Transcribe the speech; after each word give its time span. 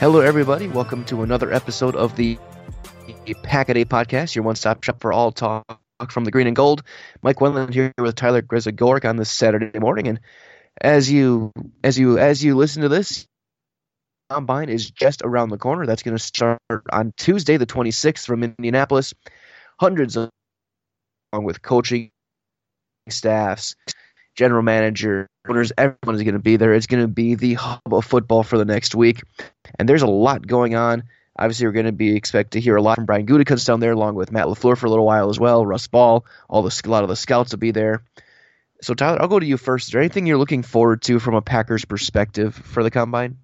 Hello, 0.00 0.20
everybody. 0.20 0.66
Welcome 0.66 1.04
to 1.04 1.20
another 1.20 1.52
episode 1.52 1.94
of 1.94 2.16
the 2.16 2.38
Packaday 3.44 3.84
Podcast, 3.84 4.34
your 4.34 4.44
one-stop 4.44 4.82
shop 4.82 4.98
for 4.98 5.12
all 5.12 5.30
talk 5.30 5.66
from 6.08 6.24
the 6.24 6.30
green 6.30 6.46
and 6.46 6.56
gold. 6.56 6.82
Mike 7.20 7.36
Wendland 7.36 7.74
here 7.74 7.92
with 7.98 8.14
Tyler 8.14 8.40
Grisagork 8.40 9.06
on 9.06 9.18
this 9.18 9.30
Saturday 9.30 9.78
morning, 9.78 10.08
and 10.08 10.18
as 10.80 11.12
you 11.12 11.52
as 11.84 11.98
you 11.98 12.18
as 12.18 12.42
you 12.42 12.56
listen 12.56 12.80
to 12.80 12.88
this, 12.88 13.26
combine 14.30 14.70
is 14.70 14.90
just 14.90 15.20
around 15.22 15.50
the 15.50 15.58
corner. 15.58 15.84
That's 15.84 16.02
going 16.02 16.16
to 16.16 16.22
start 16.22 16.62
on 16.90 17.12
Tuesday, 17.18 17.58
the 17.58 17.66
26th, 17.66 18.24
from 18.24 18.42
Indianapolis. 18.42 19.12
Hundreds 19.78 20.16
of 20.16 20.30
along 21.34 21.44
with 21.44 21.60
coaching 21.60 22.10
staffs, 23.10 23.74
general 24.34 24.62
manager, 24.62 25.26
owners, 25.48 25.72
everyone 25.76 26.16
is 26.16 26.22
going 26.22 26.34
to 26.34 26.38
be 26.38 26.56
there. 26.56 26.74
It's 26.74 26.86
going 26.86 27.02
to 27.02 27.08
be 27.08 27.34
the 27.34 27.54
hub 27.54 27.80
of 27.92 28.04
football 28.04 28.42
for 28.42 28.58
the 28.58 28.64
next 28.64 28.94
week, 28.94 29.22
and 29.78 29.88
there's 29.88 30.02
a 30.02 30.06
lot 30.06 30.46
going 30.46 30.74
on. 30.74 31.04
Obviously, 31.38 31.66
we're 31.66 31.72
going 31.72 31.86
to 31.86 31.92
be 31.92 32.16
expect 32.16 32.52
to 32.52 32.60
hear 32.60 32.76
a 32.76 32.82
lot 32.82 32.96
from 32.96 33.06
Brian 33.06 33.26
Gutekunst 33.26 33.66
down 33.66 33.80
there, 33.80 33.92
along 33.92 34.14
with 34.14 34.32
Matt 34.32 34.46
Lafleur 34.46 34.76
for 34.76 34.86
a 34.86 34.90
little 34.90 35.06
while 35.06 35.30
as 35.30 35.40
well. 35.40 35.64
Russ 35.64 35.86
Ball, 35.86 36.24
all 36.48 36.62
the 36.62 36.82
a 36.84 36.88
lot 36.90 37.02
of 37.02 37.08
the 37.08 37.16
scouts 37.16 37.52
will 37.52 37.58
be 37.58 37.70
there. 37.70 38.02
So, 38.82 38.94
Tyler, 38.94 39.20
I'll 39.20 39.28
go 39.28 39.38
to 39.38 39.46
you 39.46 39.56
first. 39.56 39.88
Is 39.88 39.92
there 39.92 40.00
anything 40.00 40.26
you're 40.26 40.38
looking 40.38 40.62
forward 40.62 41.02
to 41.02 41.18
from 41.18 41.34
a 41.34 41.42
Packers 41.42 41.84
perspective 41.84 42.54
for 42.54 42.82
the 42.82 42.90
combine? 42.90 43.38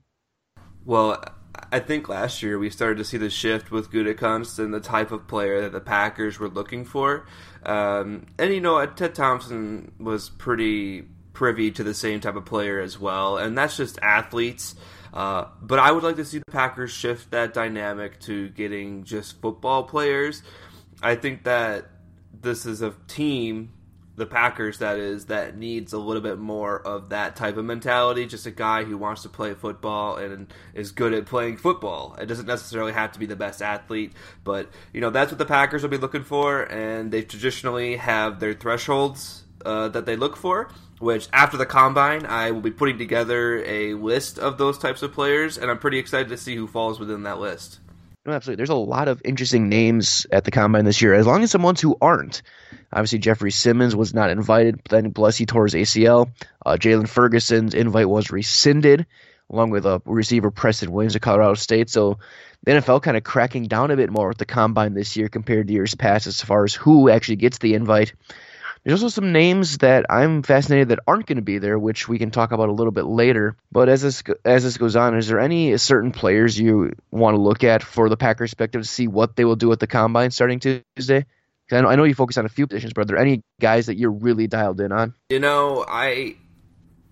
Well, 0.85 1.25
I 1.73 1.81
think 1.81 2.09
last 2.09 2.43
year 2.43 2.59
we 2.59 2.71
started 2.71 2.99
to 2.99 3.05
see 3.05 3.17
the 3.17 3.31
shift 3.31 3.71
with 3.71 3.91
Gutekunst 3.91 4.59
and 4.59 4.73
the 4.73 4.81
type 4.81 5.11
of 5.11 5.27
player 5.27 5.63
that 5.63 5.73
the 5.73 5.81
Packers 5.81 6.39
were 6.39 6.49
looking 6.49 6.85
for. 6.85 7.27
Um, 7.65 8.27
and 8.39 8.53
you 8.53 8.61
know, 8.61 8.85
Ted 8.87 9.15
Thompson 9.15 9.93
was 9.99 10.29
pretty 10.29 11.07
privy 11.33 11.71
to 11.73 11.85
the 11.85 11.95
same 11.95 12.21
type 12.21 12.37
of 12.37 12.45
player 12.45 12.81
as 12.81 12.99
well, 12.99 13.37
and 13.37 13.57
that's 13.57 13.77
just 13.77 13.99
athletes. 14.01 14.75
Uh, 15.13 15.47
but 15.63 15.79
I 15.79 15.93
would 15.93 16.03
like 16.03 16.17
to 16.17 16.25
see 16.25 16.39
the 16.39 16.53
Packers 16.53 16.91
shift 16.91 17.31
that 17.31 17.55
dynamic 17.55 18.21
to 18.21 18.49
getting 18.51 19.05
just 19.05 19.41
football 19.41 19.85
players. 19.85 20.43
I 21.03 21.15
think 21.15 21.45
that 21.45 21.87
this 22.41 22.67
is 22.67 22.83
a 22.83 22.95
team 23.09 23.73
the 24.17 24.27
Packers, 24.27 24.79
that 24.79 24.99
is, 24.99 25.27
that 25.27 25.57
needs 25.57 25.93
a 25.93 25.99
little 25.99 26.23
bit 26.23 26.39
more 26.39 26.81
of 26.81 27.11
that 27.11 27.37
type 27.37 27.57
of 27.57 27.65
mentality. 27.65 28.27
Just 28.27 28.47
a 28.47 28.51
guy 28.51 28.85
who 28.85 28.97
wants 28.97 29.23
to 29.23 29.29
play 29.29 29.55
football 29.55 30.17
and 30.17 30.53
is 30.75 30.91
good 30.91 31.13
at 31.13 31.27
playing 31.27 31.59
football. 31.59 32.17
It 32.19 32.27
doesn't 32.27 32.47
necessarily 32.47 32.93
have 32.93 33.13
to 33.13 33.19
be 33.19 33.27
the 33.27 33.37
best 33.37 33.61
athlete, 33.61 34.13
but 34.43 34.71
you 34.93 35.01
know 35.01 35.11
that's 35.11 35.31
what 35.31 35.39
the 35.39 35.45
Packers 35.45 35.83
will 35.83 35.91
be 35.91 35.99
looking 35.99 36.25
for, 36.25 36.63
and 36.63 37.13
they 37.13 37.23
traditionally 37.23 37.97
have 37.97 38.41
their 38.41 38.55
thresholds 38.55 39.45
uh, 39.65 39.89
that 39.89 40.07
they 40.07 40.17
look 40.17 40.37
for. 40.37 40.71
Which 40.99 41.29
after 41.31 41.59
the 41.59 41.67
combine, 41.67 42.25
I 42.25 42.53
will 42.53 42.63
be 42.63 42.71
putting 42.71 42.97
together 42.97 43.63
a 43.67 43.93
list 43.93 44.39
of 44.39 44.57
those 44.57 44.79
types 44.79 45.03
of 45.03 45.13
players, 45.13 45.59
and 45.59 45.71
I'm 45.71 45.79
pretty 45.79 45.99
excited 45.99 46.31
to 46.31 46.39
see 46.39 46.57
who 46.57 46.67
falls 46.67 46.99
within 46.99 47.25
that 47.25 47.39
list. 47.39 47.81
No, 48.27 48.33
absolutely. 48.33 48.57
There's 48.57 48.71
a 48.71 48.75
lot 48.75 49.07
of 49.07 49.23
interesting 49.25 49.69
names 49.69 50.27
at 50.33 50.43
the 50.43 50.51
combine 50.51 50.85
this 50.85 51.01
year, 51.01 51.15
as 51.15 51.29
long 51.29 51.45
as 51.45 51.53
some 51.53 51.63
ones 51.63 51.81
who 51.81 51.97
aren't. 52.01 52.43
Obviously, 52.93 53.21
Jeffrey 53.21 53.53
Simmons 53.53 53.95
was 53.95 54.15
not 54.15 54.31
invited, 54.31 54.81
then 54.89 55.13
plus 55.13 55.37
he 55.37 55.47
tore 55.47 55.65
his 55.65 55.75
ACL. 55.75 56.31
Uh, 56.65 56.73
Jaylon 56.73 57.09
Ferguson's 57.09 57.73
invite 57.73 58.09
was 58.09 58.33
rescinded, 58.33 59.07
along 59.49 59.71
with 59.71 59.87
a 59.87 60.03
receiver 60.05 60.51
Preston 60.51 60.91
Williams 60.91 61.15
of 61.15 61.21
Colorado 61.21 61.55
State. 61.55 61.89
So 61.89 62.19
the 62.65 62.73
NFL 62.73 63.03
kind 63.03 63.17
of 63.17 63.23
cracking 63.23 63.69
down 63.69 63.93
a 63.93 63.97
bit 63.97 64.11
more 64.11 64.29
with 64.29 64.39
the 64.39 64.45
combine 64.45 64.95
this 64.95 65.17
year 65.17 65.29
compared 65.29 65.69
to 65.69 65.73
years 65.73 65.95
past 65.95 66.27
as 66.27 66.41
far 66.41 66.65
as 66.65 66.75
who 66.75 67.09
actually 67.09 67.37
gets 67.37 67.59
the 67.59 67.75
invite. 67.75 68.13
There's 68.87 69.03
also 69.03 69.21
some 69.21 69.33
names 69.33 69.79
that 69.79 70.07
I'm 70.09 70.45
fascinated 70.45 70.91
that 70.91 71.01
aren't 71.09 71.27
going 71.27 71.37
to 71.37 71.43
be 71.43 71.59
there, 71.59 71.77
which 71.77 72.07
we 72.07 72.19
can 72.19 72.31
talk 72.31 72.53
about 72.53 72.69
a 72.69 72.73
little 72.73 72.93
bit 72.93 73.05
later. 73.05 73.57
But 73.73 73.89
as 73.89 74.01
this 74.01 74.23
as 74.45 74.63
this 74.63 74.77
goes 74.77 74.95
on, 74.95 75.17
is 75.17 75.27
there 75.27 75.41
any 75.41 75.77
certain 75.77 76.13
players 76.13 76.57
you 76.57 76.93
want 77.11 77.35
to 77.35 77.41
look 77.41 77.65
at 77.65 77.83
for 77.83 78.09
the 78.09 78.17
Packers 78.17 78.51
perspective 78.51 78.83
to 78.83 78.89
see 78.89 79.09
what 79.09 79.35
they 79.35 79.45
will 79.45 79.57
do 79.57 79.73
at 79.73 79.81
the 79.81 79.89
combine 79.89 80.31
starting 80.31 80.61
Tuesday? 80.61 81.27
I 81.73 81.81
know, 81.81 81.89
I 81.89 81.97
know 81.97 82.05
you 82.05 82.15
focus 82.15 82.39
on 82.39 82.47
a 82.47 82.49
few 82.49 82.69
positions, 82.69 82.93
but 82.93 83.01
are 83.01 83.05
there 83.07 83.19
any 83.19 83.43
guys 83.61 83.87
that 83.87 83.97
you're 83.97 84.13
really 84.13 84.47
dialed 84.47 84.81
in 84.81 84.93
on? 84.93 85.15
You 85.31 85.41
know, 85.41 85.85
I 85.89 86.37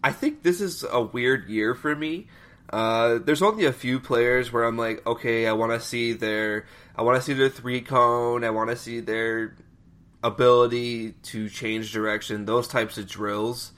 I 0.05 0.13
think 0.13 0.45
this 0.45 0.61
is 0.61 0.85
a 0.89 1.03
weird 1.03 1.49
year 1.49 1.75
for 1.75 1.97
me. 1.97 2.29
Uh, 2.71 3.19
there's 3.19 3.43
only 3.43 3.65
a 3.65 3.73
few 3.73 3.99
players 3.99 4.53
where 4.53 4.63
I'm 4.63 4.79
like, 4.79 5.05
okay, 5.05 5.49
I 5.49 5.53
want 5.55 5.73
to 5.73 5.81
see 5.81 6.13
their 6.13 6.67
I 6.95 7.03
want 7.03 7.17
to 7.17 7.23
see 7.23 7.33
their 7.33 7.49
three 7.49 7.81
cone, 7.81 8.45
I 8.45 8.51
want 8.51 8.71
to 8.71 8.77
see 8.77 9.01
their 9.01 9.57
ability 10.25 11.13
to 11.23 11.49
change 11.49 11.93
direction, 11.93 12.47
those 12.47 12.67
types 12.67 12.99
of 12.99 13.07
drills. 13.07 13.73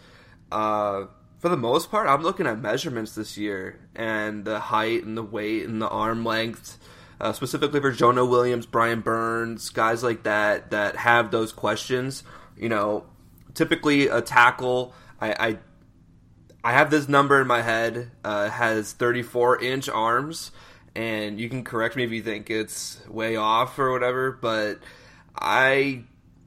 Uh, 0.50 1.06
for 1.38 1.48
the 1.50 1.56
most 1.56 1.90
part, 1.90 2.08
I'm 2.08 2.22
looking 2.22 2.46
at 2.46 2.58
measurements 2.58 3.14
this 3.14 3.36
year 3.36 3.80
and 3.94 4.44
the 4.44 4.58
height 4.58 5.04
and 5.04 5.16
the 5.16 5.22
weight 5.22 5.66
and 5.66 5.82
the 5.82 5.88
arm 5.88 6.24
length, 6.24 6.78
uh, 7.20 7.32
specifically 7.32 7.80
for 7.80 7.90
Jonah 7.90 8.24
Williams, 8.24 8.64
Brian 8.64 9.00
Burns, 9.00 9.68
guys 9.70 10.02
like 10.02 10.22
that 10.22 10.70
that 10.70 10.96
have 10.96 11.30
those 11.30 11.52
questions. 11.52 12.22
You 12.56 12.68
know, 12.68 13.04
typically 13.52 14.06
a 14.06 14.22
tackle, 14.22 14.94
I, 15.20 15.32
I 15.32 15.58
I 16.64 16.72
have 16.72 16.90
this 16.90 17.08
number 17.08 17.40
in 17.40 17.46
my 17.46 17.62
head. 17.62 18.10
Uh, 18.24 18.50
has 18.50 18.92
34 18.92 19.62
inch 19.62 19.88
arms, 19.88 20.52
and 20.94 21.38
you 21.38 21.48
can 21.48 21.64
correct 21.64 21.96
me 21.96 22.04
if 22.04 22.10
you 22.10 22.22
think 22.22 22.50
it's 22.50 23.00
way 23.08 23.36
off 23.36 23.78
or 23.78 23.92
whatever. 23.92 24.32
But 24.32 24.80
I, 25.38 26.02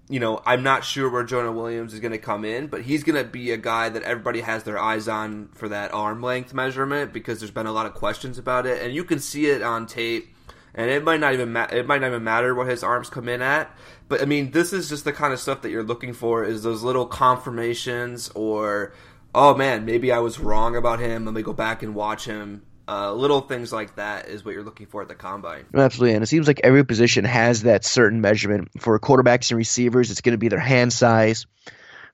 you 0.09 0.19
know, 0.19 0.41
I'm 0.44 0.63
not 0.63 0.83
sure 0.83 1.07
where 1.07 1.23
Jonah 1.23 1.51
Williams 1.51 1.94
is 1.94 2.00
going 2.00 2.11
to 2.11 2.17
come 2.17 2.44
in, 2.44 2.65
but 2.65 2.81
he's 2.81 3.03
going 3.03 3.23
to 3.23 3.29
be 3.29 3.51
a 3.51 3.57
guy 3.57 3.89
that 3.89 4.01
everybody 4.01 4.41
has 4.41 4.63
their 4.63 4.79
eyes 4.79 5.07
on 5.07 5.50
for 5.53 5.69
that 5.69 5.94
arm 5.94 6.21
length 6.21 6.51
measurement 6.51 7.13
because 7.13 7.39
there's 7.39 7.51
been 7.51 7.67
a 7.67 7.71
lot 7.71 7.85
of 7.85 7.94
questions 7.94 8.39
about 8.39 8.65
it, 8.65 8.81
and 8.81 8.94
you 8.94 9.03
can 9.03 9.19
see 9.19 9.45
it 9.45 9.61
on 9.61 9.85
tape. 9.85 10.35
And 10.73 10.89
it 10.89 11.03
might 11.03 11.19
not 11.19 11.33
even 11.33 11.53
ma- 11.53 11.67
it 11.71 11.88
might 11.88 12.01
not 12.01 12.07
even 12.07 12.23
matter 12.23 12.53
what 12.53 12.67
his 12.67 12.83
arms 12.83 13.09
come 13.09 13.27
in 13.27 13.41
at, 13.41 13.75
but 14.07 14.21
I 14.21 14.25
mean, 14.25 14.51
this 14.51 14.71
is 14.73 14.89
just 14.89 15.03
the 15.03 15.13
kind 15.13 15.33
of 15.33 15.39
stuff 15.39 15.61
that 15.61 15.69
you're 15.69 15.83
looking 15.83 16.13
for 16.13 16.44
is 16.44 16.63
those 16.63 16.83
little 16.83 17.05
confirmations 17.05 18.29
or 18.35 18.94
oh 19.33 19.55
man, 19.55 19.85
maybe 19.85 20.12
I 20.12 20.19
was 20.19 20.39
wrong 20.39 20.75
about 20.75 21.00
him. 21.00 21.25
Let 21.25 21.33
me 21.33 21.41
go 21.41 21.53
back 21.53 21.83
and 21.83 21.95
watch 21.95 22.25
him. 22.25 22.63
Uh, 22.89 23.13
little 23.13 23.41
things 23.41 23.71
like 23.71 23.95
that 23.97 24.27
is 24.30 24.44
what 24.44 24.56
you're 24.56 24.63
looking 24.63 24.88
for 24.88 25.03
at 25.03 25.07
the 25.07 25.13
combine. 25.13 25.63
Absolutely, 25.75 26.15
and 26.15 26.24
it 26.24 26.27
seems 26.27 26.47
like 26.47 26.62
every 26.63 26.83
position 26.83 27.24
has 27.24 27.63
that 27.63 27.86
certain 27.86 28.19
measurement. 28.19 28.69
For 28.80 29.00
quarterbacks 29.00 29.51
and 29.51 29.59
receivers, 29.59 30.09
it's 30.09 30.21
going 30.21 30.33
to 30.33 30.39
be 30.39 30.47
their 30.47 30.57
hand 30.57 30.91
size. 30.91 31.45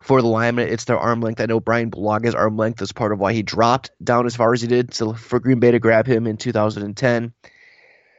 For 0.01 0.21
the 0.21 0.27
linemen, 0.27 0.67
it's 0.67 0.83
their 0.83 0.99
arm 0.99 1.21
length. 1.21 1.39
I 1.39 1.45
know 1.45 1.61
Brian 1.61 1.91
Bulaga's 1.91 2.35
arm 2.35 2.57
length 2.57 2.81
is 2.81 2.91
part 2.91 3.13
of 3.13 3.19
why 3.19 3.31
he 3.31 3.41
dropped 3.41 3.91
down 4.03 4.25
as 4.25 4.35
far 4.35 4.53
as 4.53 4.61
he 4.61 4.67
did. 4.67 4.93
So 4.93 5.13
for 5.13 5.39
Green 5.39 5.59
Bay 5.59 5.71
to 5.71 5.79
grab 5.79 6.07
him 6.07 6.27
in 6.27 6.35
2010. 6.35 7.33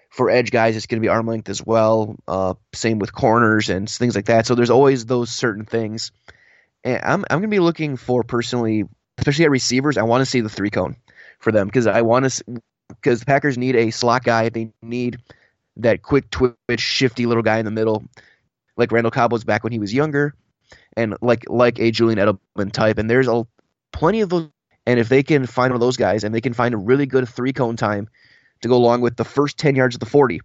For 0.09 0.31
edge 0.31 0.51
guys, 0.51 0.77
it's 0.77 0.87
going 0.87 1.01
to 1.01 1.05
be 1.05 1.11
arm 1.11 1.27
length 1.27 1.51
as 1.51 1.65
well. 1.65 2.17
Uh, 2.27 2.55
same 2.73 2.99
with 2.99 3.13
corners 3.13 3.69
and 3.69 3.89
things 3.89 4.17
like 4.17 4.27
that. 4.27 4.47
So 4.47 4.55
there's 4.55 4.71
always 4.71 5.05
those 5.05 5.31
certain 5.31 5.67
things 5.67 6.11
and 6.87 7.01
I'm 7.03 7.25
I'm 7.29 7.39
gonna 7.39 7.49
be 7.49 7.59
looking 7.59 7.97
for 7.97 8.23
personally, 8.23 8.85
especially 9.19 9.45
at 9.45 9.51
receivers. 9.51 9.99
I 9.99 10.05
want 10.05 10.23
to 10.23 10.27
see 10.27 10.41
the 10.41 10.49
three 10.49 10.71
cone 10.71 10.97
for 11.47 11.53
them 11.53 11.69
because 11.69 11.87
I 11.87 12.03
want 12.03 12.29
to 12.29 12.61
because 12.89 13.21
the 13.21 13.27
Packers 13.27 13.57
need 13.57 13.77
a 13.77 13.93
slot 13.93 14.25
guy. 14.25 14.49
They 14.49 14.69
need 14.83 15.19
that 15.77 16.03
quick 16.03 16.29
twitch, 16.31 16.57
shifty 16.79 17.25
little 17.25 17.45
guy 17.45 17.59
in 17.59 17.65
the 17.65 17.71
middle, 17.71 18.03
like 18.77 18.91
Randall 18.91 19.13
Cobb 19.13 19.31
was 19.31 19.45
back 19.45 19.63
when 19.63 19.73
he 19.73 19.79
was 19.79 19.95
younger, 19.95 20.35
and 20.97 21.17
like 21.23 21.45
like 21.49 21.79
a 21.79 21.93
Julian 21.93 22.19
Edelman 22.19 22.73
type. 22.73 22.99
And 22.99 23.09
there's 23.09 23.29
a 23.29 23.47
plenty 23.93 24.23
of 24.23 24.31
those. 24.31 24.49
And 24.89 24.99
if 24.99 25.09
they 25.09 25.23
can 25.23 25.47
find 25.47 25.71
one 25.71 25.77
of 25.77 25.81
those 25.81 25.97
guys, 25.97 26.25
and 26.25 26.35
they 26.35 26.41
can 26.41 26.53
find 26.53 26.75
a 26.75 26.79
really 26.79 27.07
good 27.07 27.29
three 27.29 27.53
cone 27.53 27.77
time 27.77 28.09
to 28.63 28.69
go 28.69 28.75
along 28.75 29.03
with 29.03 29.17
the 29.17 29.25
first 29.25 29.57
ten 29.57 29.77
yards 29.77 29.95
of 29.95 30.01
the 30.01 30.07
forty, 30.07 30.41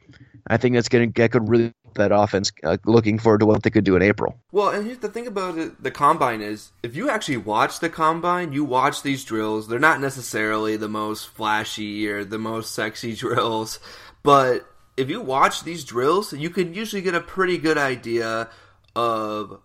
I 0.48 0.57
think 0.57 0.75
that's 0.75 0.88
gonna 0.88 1.07
that 1.15 1.31
could 1.31 1.50
really 1.50 1.74
that 1.96 2.12
offense 2.12 2.52
uh, 2.64 2.78
looking 2.86 3.20
forward 3.20 3.40
to 3.40 3.46
what 3.46 3.64
they 3.64 3.70
could 3.70 3.84
do 3.84 3.96
in 3.96 4.02
April. 4.02 4.38
Well, 4.52 4.70
and 4.70 4.86
here's 4.86 5.00
the 5.00 5.10
thing 5.10 5.28
about 5.28 5.58
it, 5.58 5.82
the 5.82 5.92
combine 5.92 6.42
is 6.42 6.72
if 6.84 6.96
you 6.96 7.10
actually 7.10 7.38
watch 7.38 7.80
the 7.80 7.90
combine, 7.90 8.54
you 8.54 8.64
watch 8.64 9.04
these 9.04 9.24
drills, 9.24 9.68
they're 9.68 9.80
not 9.80 10.02
necessarily 10.02 10.78
the 10.78 10.90
most 10.90 11.28
flashy 11.28 12.08
or 12.08 12.24
the 12.24 12.40
most 12.40 12.74
sexy 12.74 13.16
drills, 13.16 13.80
but 14.24 14.68
if 14.98 15.10
you 15.10 15.22
watch 15.22 15.64
these 15.64 15.84
drills, 15.84 16.34
you 16.34 16.50
can 16.50 16.74
usually 16.74 17.02
get 17.02 17.16
a 17.16 17.22
pretty 17.22 17.58
good 17.58 17.78
idea 17.78 18.50
of 18.96 19.60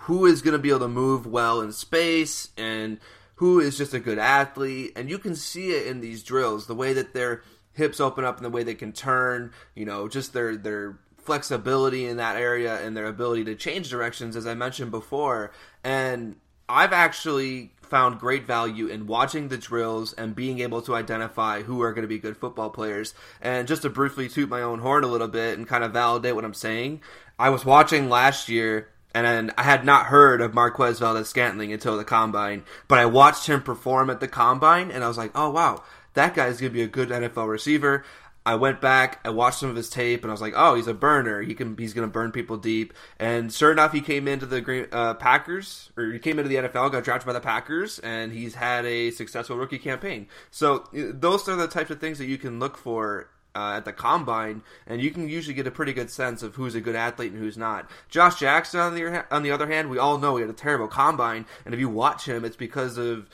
who 0.00 0.26
is 0.26 0.42
going 0.42 0.52
to 0.52 0.58
be 0.58 0.68
able 0.68 0.80
to 0.80 0.88
move 0.88 1.26
well 1.26 1.60
in 1.60 1.72
space 1.72 2.48
and 2.56 2.98
who 3.36 3.60
is 3.60 3.78
just 3.78 3.94
a 3.94 4.00
good 4.00 4.18
athlete 4.18 4.92
and 4.96 5.08
you 5.08 5.18
can 5.18 5.34
see 5.34 5.70
it 5.70 5.86
in 5.86 6.00
these 6.00 6.22
drills 6.22 6.66
the 6.66 6.74
way 6.74 6.92
that 6.92 7.14
their 7.14 7.42
hips 7.72 8.00
open 8.00 8.24
up 8.24 8.36
and 8.36 8.44
the 8.44 8.50
way 8.50 8.62
they 8.62 8.74
can 8.74 8.92
turn 8.92 9.52
you 9.74 9.84
know 9.84 10.08
just 10.08 10.32
their 10.32 10.56
their 10.56 10.98
flexibility 11.24 12.06
in 12.06 12.16
that 12.18 12.36
area 12.36 12.80
and 12.84 12.96
their 12.96 13.06
ability 13.06 13.44
to 13.44 13.54
change 13.54 13.90
directions, 13.90 14.36
as 14.36 14.46
I 14.46 14.54
mentioned 14.54 14.90
before. 14.90 15.52
And 15.82 16.36
I've 16.68 16.92
actually 16.92 17.72
found 17.82 18.18
great 18.18 18.46
value 18.46 18.86
in 18.86 19.06
watching 19.06 19.48
the 19.48 19.58
drills 19.58 20.12
and 20.14 20.34
being 20.34 20.60
able 20.60 20.82
to 20.82 20.94
identify 20.94 21.62
who 21.62 21.82
are 21.82 21.92
going 21.92 22.02
to 22.02 22.08
be 22.08 22.18
good 22.18 22.36
football 22.36 22.70
players. 22.70 23.14
And 23.40 23.68
just 23.68 23.82
to 23.82 23.90
briefly 23.90 24.28
toot 24.28 24.48
my 24.48 24.62
own 24.62 24.80
horn 24.80 25.04
a 25.04 25.08
little 25.08 25.28
bit 25.28 25.58
and 25.58 25.68
kind 25.68 25.84
of 25.84 25.92
validate 25.92 26.34
what 26.34 26.44
I'm 26.44 26.54
saying, 26.54 27.02
I 27.38 27.50
was 27.50 27.64
watching 27.64 28.08
last 28.08 28.48
year 28.48 28.88
and 29.14 29.52
I 29.56 29.62
had 29.62 29.84
not 29.84 30.06
heard 30.06 30.40
of 30.40 30.54
Marquez 30.54 30.98
Valdes 30.98 31.28
Scantling 31.28 31.72
until 31.72 31.96
the 31.96 32.04
combine, 32.04 32.64
but 32.88 32.98
I 32.98 33.06
watched 33.06 33.46
him 33.46 33.62
perform 33.62 34.10
at 34.10 34.20
the 34.20 34.28
combine 34.28 34.90
and 34.90 35.04
I 35.04 35.08
was 35.08 35.18
like, 35.18 35.30
oh 35.34 35.50
wow, 35.50 35.84
that 36.14 36.34
guy's 36.34 36.60
going 36.60 36.72
to 36.72 36.76
be 36.76 36.82
a 36.82 36.88
good 36.88 37.10
NFL 37.10 37.48
receiver. 37.48 38.04
I 38.46 38.56
went 38.56 38.82
back, 38.82 39.20
I 39.24 39.30
watched 39.30 39.58
some 39.58 39.70
of 39.70 39.76
his 39.76 39.88
tape, 39.88 40.22
and 40.22 40.30
I 40.30 40.34
was 40.34 40.42
like, 40.42 40.52
"Oh, 40.54 40.74
he's 40.74 40.86
a 40.86 40.94
burner. 40.94 41.40
He 41.40 41.54
can, 41.54 41.76
he's 41.78 41.94
going 41.94 42.06
to 42.06 42.12
burn 42.12 42.30
people 42.30 42.58
deep." 42.58 42.92
And 43.18 43.52
sure 43.52 43.72
enough, 43.72 43.92
he 43.92 44.02
came 44.02 44.28
into 44.28 44.44
the 44.44 44.88
uh, 44.92 45.14
Packers, 45.14 45.90
or 45.96 46.12
he 46.12 46.18
came 46.18 46.38
into 46.38 46.48
the 46.50 46.56
NFL, 46.56 46.92
got 46.92 47.04
drafted 47.04 47.26
by 47.26 47.32
the 47.32 47.40
Packers, 47.40 47.98
and 48.00 48.32
he's 48.32 48.54
had 48.54 48.84
a 48.84 49.10
successful 49.12 49.56
rookie 49.56 49.78
campaign. 49.78 50.28
So 50.50 50.84
those 50.92 51.48
are 51.48 51.56
the 51.56 51.68
types 51.68 51.90
of 51.90 52.00
things 52.00 52.18
that 52.18 52.26
you 52.26 52.36
can 52.36 52.58
look 52.58 52.76
for 52.76 53.30
uh, 53.54 53.74
at 53.76 53.86
the 53.86 53.92
combine, 53.92 54.62
and 54.86 55.00
you 55.00 55.10
can 55.10 55.28
usually 55.28 55.54
get 55.54 55.66
a 55.66 55.70
pretty 55.70 55.92
good 55.92 56.10
sense 56.10 56.42
of 56.42 56.54
who's 56.54 56.74
a 56.74 56.80
good 56.80 56.96
athlete 56.96 57.32
and 57.32 57.40
who's 57.40 57.56
not. 57.56 57.88
Josh 58.08 58.38
Jackson, 58.38 58.80
on 58.80 58.94
the 58.94 59.24
on 59.34 59.42
the 59.42 59.52
other 59.52 59.66
hand, 59.66 59.88
we 59.88 59.98
all 59.98 60.18
know 60.18 60.36
he 60.36 60.42
had 60.42 60.50
a 60.50 60.54
terrible 60.54 60.88
combine, 60.88 61.46
and 61.64 61.72
if 61.72 61.80
you 61.80 61.88
watch 61.88 62.26
him, 62.26 62.44
it's 62.44 62.56
because 62.56 62.98
of 62.98 63.30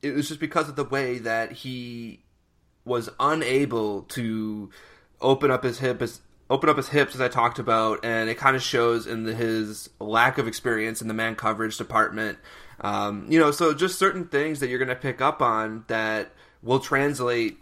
it 0.00 0.14
was 0.14 0.28
just 0.28 0.40
because 0.40 0.68
of 0.68 0.76
the 0.76 0.84
way 0.84 1.18
that 1.18 1.52
he 1.52 2.20
was 2.84 3.08
unable 3.20 4.02
to 4.02 4.70
open 5.20 5.50
up 5.50 5.64
his 5.64 5.78
hip 5.78 6.02
as 6.02 6.20
open 6.50 6.68
up 6.68 6.76
his 6.76 6.88
hips 6.88 7.14
as 7.14 7.20
I 7.20 7.28
talked 7.28 7.58
about, 7.58 8.04
and 8.04 8.28
it 8.28 8.36
kind 8.36 8.54
of 8.54 8.62
shows 8.62 9.06
in 9.06 9.24
the, 9.24 9.34
his 9.34 9.88
lack 9.98 10.36
of 10.36 10.46
experience 10.46 11.00
in 11.00 11.08
the 11.08 11.14
man 11.14 11.34
coverage 11.34 11.78
department. 11.78 12.38
Um, 12.80 13.26
you 13.28 13.38
know, 13.38 13.50
so 13.52 13.72
just 13.72 13.98
certain 13.98 14.26
things 14.26 14.60
that 14.60 14.68
you're 14.68 14.78
going 14.78 14.88
to 14.88 14.94
pick 14.94 15.22
up 15.22 15.40
on 15.40 15.84
that 15.88 16.32
will 16.62 16.80
translate 16.80 17.58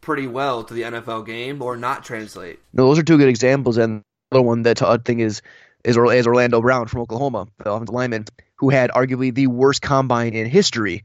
pretty 0.00 0.26
well 0.26 0.62
to 0.64 0.74
the 0.74 0.82
NFL 0.82 1.24
game 1.24 1.62
or 1.62 1.76
not 1.76 2.04
translate. 2.04 2.58
No, 2.72 2.86
those 2.88 2.98
are 2.98 3.02
two 3.02 3.16
good 3.16 3.28
examples, 3.28 3.78
and 3.78 4.02
the 4.30 4.38
other 4.38 4.42
one 4.42 4.62
that 4.62 4.82
I 4.82 4.98
think 4.98 5.20
is 5.20 5.40
is, 5.84 5.98
Orlando 5.98 6.60
Brown 6.60 6.86
from 6.86 7.02
Oklahoma, 7.02 7.46
the 7.58 7.70
offensive 7.70 7.94
lineman, 7.94 8.24
who 8.56 8.70
had 8.70 8.90
arguably 8.90 9.34
the 9.34 9.46
worst 9.48 9.82
combine 9.82 10.32
in 10.32 10.46
history 10.46 11.04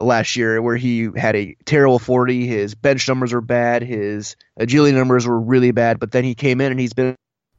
last 0.00 0.36
year 0.36 0.60
where 0.60 0.76
he 0.76 1.08
had 1.16 1.36
a 1.36 1.56
terrible 1.64 1.98
40 1.98 2.46
his 2.46 2.74
bench 2.74 3.06
numbers 3.08 3.32
were 3.32 3.40
bad. 3.40 3.82
His 3.82 4.36
agility 4.56 4.96
numbers 4.96 5.26
were 5.26 5.38
really 5.38 5.70
bad 5.70 5.98
but 6.00 6.12
then 6.12 6.24
he 6.24 6.34
came 6.34 6.60
in 6.60 6.70
and 6.70 6.80
he's 6.80 6.92
been 6.92 7.14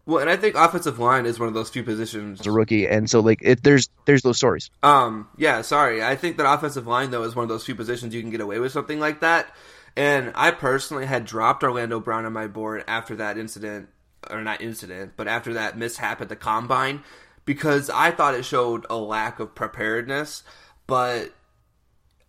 well 0.06 0.20
and 0.20 0.30
i 0.30 0.36
think 0.36 0.56
offensive 0.56 1.00
line 1.00 1.26
is 1.26 1.40
one 1.40 1.48
of 1.48 1.54
those 1.54 1.70
few 1.70 1.84
positions 1.84 2.46
a 2.46 2.52
rookie. 2.52 2.88
And 2.88 3.10
so 3.10 3.20
like 3.22 3.40
it, 3.42 3.64
there's 3.64 3.90
there's 4.06 4.22
those 4.22 4.38
stories. 4.38 4.70
Um 4.84 5.28
yeah 5.38 5.62
sorry. 5.62 6.04
I 6.04 6.16
think 6.16 6.38
that 6.38 6.52
offensive 6.52 6.88
line 6.88 7.12
though 7.12 7.24
is 7.24 7.36
one 7.36 7.44
of 7.44 7.50
those 7.50 7.66
few 7.66 7.76
positions 7.76 8.14
you 8.14 8.22
can 8.22 8.32
get 8.32 8.42
away 8.42 8.60
with 8.60 8.72
something 8.72 9.00
like 9.00 9.22
that. 9.22 9.54
And 9.96 10.32
i 10.36 10.51
personally 10.51 11.06
had 11.06 11.25
dropped 11.25 11.63
orlando 11.63 12.00
brown 12.00 12.25
on 12.25 12.34
my 12.34 12.48
board 12.48 12.84
after 12.88 13.15
that 13.15 13.38
incident 13.38 13.89
or 14.30 14.42
not 14.42 14.60
incident 14.60 15.13
but 15.15 15.27
after 15.27 15.54
that 15.54 15.77
mishap 15.77 16.20
at 16.20 16.30
the 16.30 16.36
combine 16.36 17.04
because 17.46 17.89
i 17.92 18.12
thought 18.12 18.34
it 18.34 18.44
showed 18.44 18.86
a 18.89 18.98
lack 18.98 19.39
of 19.39 19.56
preparedness. 19.56 20.44
But 20.88 21.34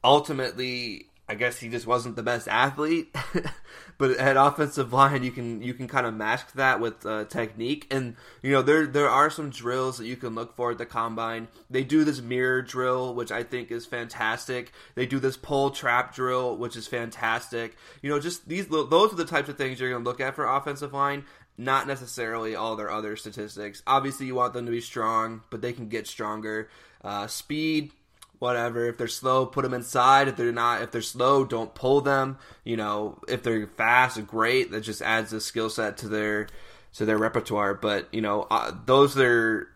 ultimately, 0.02 1.06
I 1.28 1.34
guess 1.34 1.58
he 1.58 1.68
just 1.68 1.86
wasn't 1.86 2.16
the 2.16 2.22
best 2.22 2.46
athlete. 2.46 3.14
but 3.98 4.12
at 4.12 4.36
offensive 4.36 4.92
line, 4.92 5.24
you 5.24 5.32
can 5.32 5.62
you 5.62 5.74
can 5.74 5.88
kind 5.88 6.06
of 6.06 6.14
mask 6.14 6.52
that 6.52 6.80
with 6.80 7.04
uh, 7.04 7.24
technique, 7.24 7.86
and 7.90 8.16
you 8.42 8.52
know 8.52 8.62
there 8.62 8.86
there 8.86 9.08
are 9.08 9.30
some 9.30 9.50
drills 9.50 9.98
that 9.98 10.06
you 10.06 10.16
can 10.16 10.34
look 10.34 10.54
for 10.54 10.70
at 10.70 10.78
the 10.78 10.86
combine. 10.86 11.48
They 11.68 11.82
do 11.82 12.04
this 12.04 12.20
mirror 12.20 12.62
drill, 12.62 13.14
which 13.14 13.32
I 13.32 13.42
think 13.42 13.70
is 13.70 13.86
fantastic. 13.86 14.72
They 14.94 15.06
do 15.06 15.18
this 15.18 15.36
pull 15.36 15.70
trap 15.70 16.14
drill, 16.14 16.56
which 16.56 16.76
is 16.76 16.86
fantastic. 16.86 17.76
You 18.02 18.10
know, 18.10 18.20
just 18.20 18.48
these 18.48 18.68
those 18.68 19.12
are 19.12 19.16
the 19.16 19.24
types 19.24 19.48
of 19.48 19.56
things 19.56 19.80
you're 19.80 19.90
going 19.90 20.04
to 20.04 20.08
look 20.08 20.20
at 20.20 20.36
for 20.36 20.46
offensive 20.46 20.92
line. 20.92 21.24
Not 21.58 21.86
necessarily 21.86 22.54
all 22.54 22.76
their 22.76 22.90
other 22.90 23.16
statistics. 23.16 23.82
Obviously, 23.86 24.26
you 24.26 24.34
want 24.34 24.52
them 24.52 24.66
to 24.66 24.72
be 24.72 24.82
strong, 24.82 25.42
but 25.50 25.62
they 25.62 25.72
can 25.72 25.88
get 25.88 26.06
stronger. 26.06 26.68
Uh, 27.02 27.26
speed, 27.26 27.92
whatever. 28.38 28.88
If 28.88 28.98
they're 28.98 29.08
slow, 29.08 29.46
put 29.46 29.62
them 29.62 29.74
inside. 29.74 30.28
If 30.28 30.36
they're 30.36 30.52
not, 30.52 30.82
if 30.82 30.90
they're 30.90 31.02
slow, 31.02 31.44
don't 31.44 31.74
pull 31.74 32.00
them. 32.00 32.38
You 32.64 32.76
know, 32.76 33.18
if 33.28 33.42
they're 33.42 33.66
fast, 33.66 34.24
great. 34.26 34.70
That 34.70 34.80
just 34.82 35.02
adds 35.02 35.32
a 35.32 35.40
skill 35.40 35.70
set 35.70 35.96
to 35.98 36.08
their 36.08 36.48
to 36.94 37.04
their 37.04 37.18
repertoire. 37.18 37.74
But 37.74 38.12
you 38.12 38.20
know, 38.20 38.46
uh, 38.50 38.72
those 38.84 39.18
are 39.18 39.68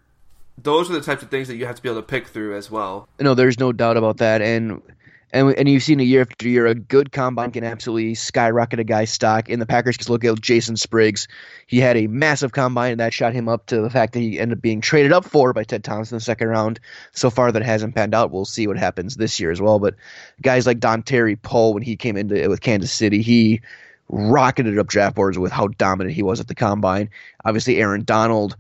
those 0.63 0.91
are 0.91 0.95
the 0.95 1.01
types 1.01 1.23
of 1.23 1.31
things 1.31 1.49
that 1.49 1.57
you 1.57 1.67
have 1.67 1.77
to 1.77 1.83
be 1.83 1.89
able 1.89 2.01
to 2.01 2.07
pick 2.07 2.29
through 2.29 2.57
as 2.57 2.71
well. 2.71 3.09
No, 3.19 3.35
there's 3.35 3.59
no 3.59 3.73
doubt 3.73 3.97
about 3.97 4.19
that. 4.19 4.43
And 4.43 4.83
and 5.33 5.55
and 5.57 5.69
you've 5.69 5.83
seen 5.83 6.01
a 6.01 6.05
year 6.05 6.23
after 6.23 6.49
year 6.49 6.67
a 6.67 6.75
good 6.75 7.13
combine 7.13 7.51
can 7.51 7.65
absolutely 7.65 8.15
skyrocket 8.15 8.81
a 8.81 8.85
guy's 8.85 9.11
stock. 9.11 9.49
In 9.49 9.61
the 9.61 9.67
Packers, 9.67 9.97
just 9.97 10.11
look 10.11 10.25
at 10.25 10.41
Jason 10.41 10.77
Spriggs. 10.77 11.29
He 11.67 11.79
had 11.79 11.97
a 11.97 12.07
massive 12.07 12.53
combine, 12.53 12.93
and 12.93 13.01
that 13.01 13.13
shot 13.13 13.33
him 13.33 13.49
up 13.49 13.67
to 13.67 13.81
the 13.81 13.91
fact 13.91 14.13
that 14.15 14.21
he 14.21 14.39
ended 14.39 14.59
up 14.59 14.63
being 14.63 14.81
traded 14.81 15.13
up 15.13 15.25
for 15.25 15.53
by 15.53 15.65
Ted 15.65 15.85
Thompson 15.85 16.17
in 16.17 16.19
the 16.19 16.25
second 16.25 16.49
round. 16.49 16.81
So 17.13 17.31
far, 17.31 17.53
that 17.53 17.63
hasn't 17.63 17.95
panned 17.95 18.15
out. 18.15 18.31
We'll 18.31 18.45
see 18.45 18.67
what 18.67 18.77
happens 18.77 19.17
this 19.17 19.39
year 19.39 19.51
as 19.51 19.61
well. 19.61 19.79
But 19.79 19.95
guys 20.43 20.67
like 20.67 20.81
Dontari 20.81 21.41
Poe, 21.41 21.71
when 21.71 21.83
he 21.83 21.97
came 21.97 22.17
into 22.17 22.49
with 22.49 22.61
Kansas 22.61 22.93
City, 22.93 23.23
he 23.23 23.61
rocketed 24.09 24.79
up 24.79 24.89
draft 24.89 25.15
boards 25.15 25.39
with 25.39 25.53
how 25.53 25.69
dominant 25.69 26.15
he 26.15 26.23
was 26.23 26.41
at 26.41 26.49
the 26.49 26.55
combine. 26.55 27.11
Obviously, 27.45 27.79
Aaron 27.79 28.05
Donald 28.05 28.57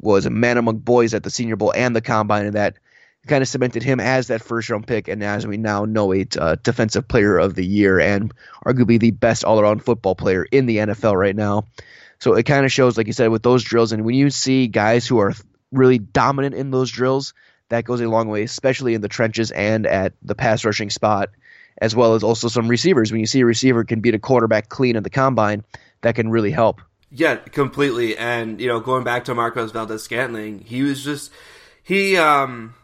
was 0.00 0.26
a 0.26 0.30
man 0.30 0.58
among 0.58 0.78
boys 0.78 1.14
at 1.14 1.22
the 1.22 1.30
Senior 1.30 1.56
Bowl 1.56 1.72
and 1.76 1.94
the 1.94 2.00
combine, 2.00 2.46
and 2.46 2.56
that 2.56 2.76
kind 3.26 3.42
of 3.42 3.48
cemented 3.48 3.82
him 3.82 4.00
as 4.00 4.28
that 4.28 4.42
first 4.42 4.68
round 4.68 4.86
pick, 4.86 5.08
and 5.08 5.22
as 5.22 5.46
we 5.46 5.56
now 5.56 5.84
know, 5.84 6.12
a 6.12 6.26
uh, 6.38 6.56
defensive 6.62 7.06
player 7.06 7.38
of 7.38 7.54
the 7.54 7.64
year 7.64 8.00
and 8.00 8.32
arguably 8.66 8.98
the 8.98 9.12
best 9.12 9.44
all 9.44 9.60
around 9.60 9.84
football 9.84 10.14
player 10.14 10.44
in 10.50 10.66
the 10.66 10.78
NFL 10.78 11.14
right 11.14 11.36
now. 11.36 11.66
So 12.18 12.34
it 12.34 12.44
kind 12.44 12.64
of 12.64 12.72
shows, 12.72 12.96
like 12.96 13.06
you 13.06 13.12
said, 13.12 13.28
with 13.28 13.42
those 13.42 13.62
drills, 13.64 13.92
and 13.92 14.04
when 14.04 14.14
you 14.14 14.30
see 14.30 14.66
guys 14.66 15.06
who 15.06 15.18
are 15.18 15.34
really 15.70 15.98
dominant 15.98 16.54
in 16.54 16.70
those 16.70 16.90
drills, 16.90 17.34
that 17.68 17.84
goes 17.84 18.00
a 18.00 18.08
long 18.08 18.28
way, 18.28 18.42
especially 18.42 18.94
in 18.94 19.00
the 19.00 19.08
trenches 19.08 19.50
and 19.50 19.86
at 19.86 20.12
the 20.22 20.34
pass 20.34 20.64
rushing 20.64 20.90
spot, 20.90 21.30
as 21.78 21.96
well 21.96 22.14
as 22.14 22.22
also 22.22 22.48
some 22.48 22.68
receivers. 22.68 23.10
When 23.10 23.20
you 23.20 23.26
see 23.26 23.40
a 23.40 23.46
receiver 23.46 23.84
can 23.84 24.00
beat 24.00 24.14
a 24.14 24.18
quarterback 24.18 24.68
clean 24.68 24.96
at 24.96 25.04
the 25.04 25.10
combine, 25.10 25.64
that 26.02 26.14
can 26.14 26.30
really 26.30 26.50
help. 26.50 26.80
Yeah, 27.10 27.36
completely. 27.36 28.16
And 28.16 28.60
you 28.60 28.68
know, 28.68 28.80
going 28.80 29.04
back 29.04 29.24
to 29.26 29.34
Marquez 29.34 29.70
Valdes 29.70 30.02
Scantling, 30.02 30.60
he 30.60 30.82
was 30.82 31.02
just 31.02 31.30
he 31.82 32.16
um 32.16 32.74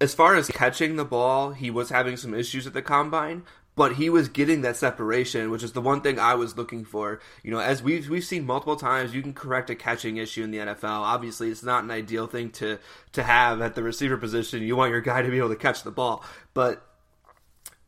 as 0.00 0.14
far 0.14 0.36
as 0.36 0.48
catching 0.48 0.96
the 0.96 1.04
ball, 1.04 1.50
he 1.50 1.70
was 1.70 1.90
having 1.90 2.16
some 2.16 2.34
issues 2.34 2.66
at 2.66 2.72
the 2.72 2.82
combine, 2.82 3.42
but 3.74 3.94
he 3.94 4.10
was 4.10 4.28
getting 4.28 4.62
that 4.62 4.76
separation, 4.76 5.50
which 5.50 5.62
is 5.62 5.72
the 5.72 5.80
one 5.80 6.00
thing 6.00 6.18
I 6.18 6.34
was 6.34 6.56
looking 6.56 6.84
for. 6.84 7.20
You 7.42 7.52
know, 7.52 7.60
as 7.60 7.82
we've 7.82 8.08
we've 8.08 8.24
seen 8.24 8.44
multiple 8.44 8.76
times, 8.76 9.14
you 9.14 9.22
can 9.22 9.34
correct 9.34 9.70
a 9.70 9.74
catching 9.74 10.16
issue 10.16 10.42
in 10.42 10.50
the 10.50 10.58
NFL. 10.58 10.84
Obviously, 10.84 11.50
it's 11.50 11.62
not 11.62 11.84
an 11.84 11.90
ideal 11.90 12.26
thing 12.26 12.50
to 12.52 12.78
to 13.12 13.22
have 13.22 13.60
at 13.60 13.74
the 13.74 13.82
receiver 13.82 14.16
position. 14.16 14.62
You 14.62 14.76
want 14.76 14.90
your 14.90 15.00
guy 15.00 15.22
to 15.22 15.30
be 15.30 15.38
able 15.38 15.50
to 15.50 15.56
catch 15.56 15.82
the 15.82 15.92
ball, 15.92 16.24
but 16.54 16.84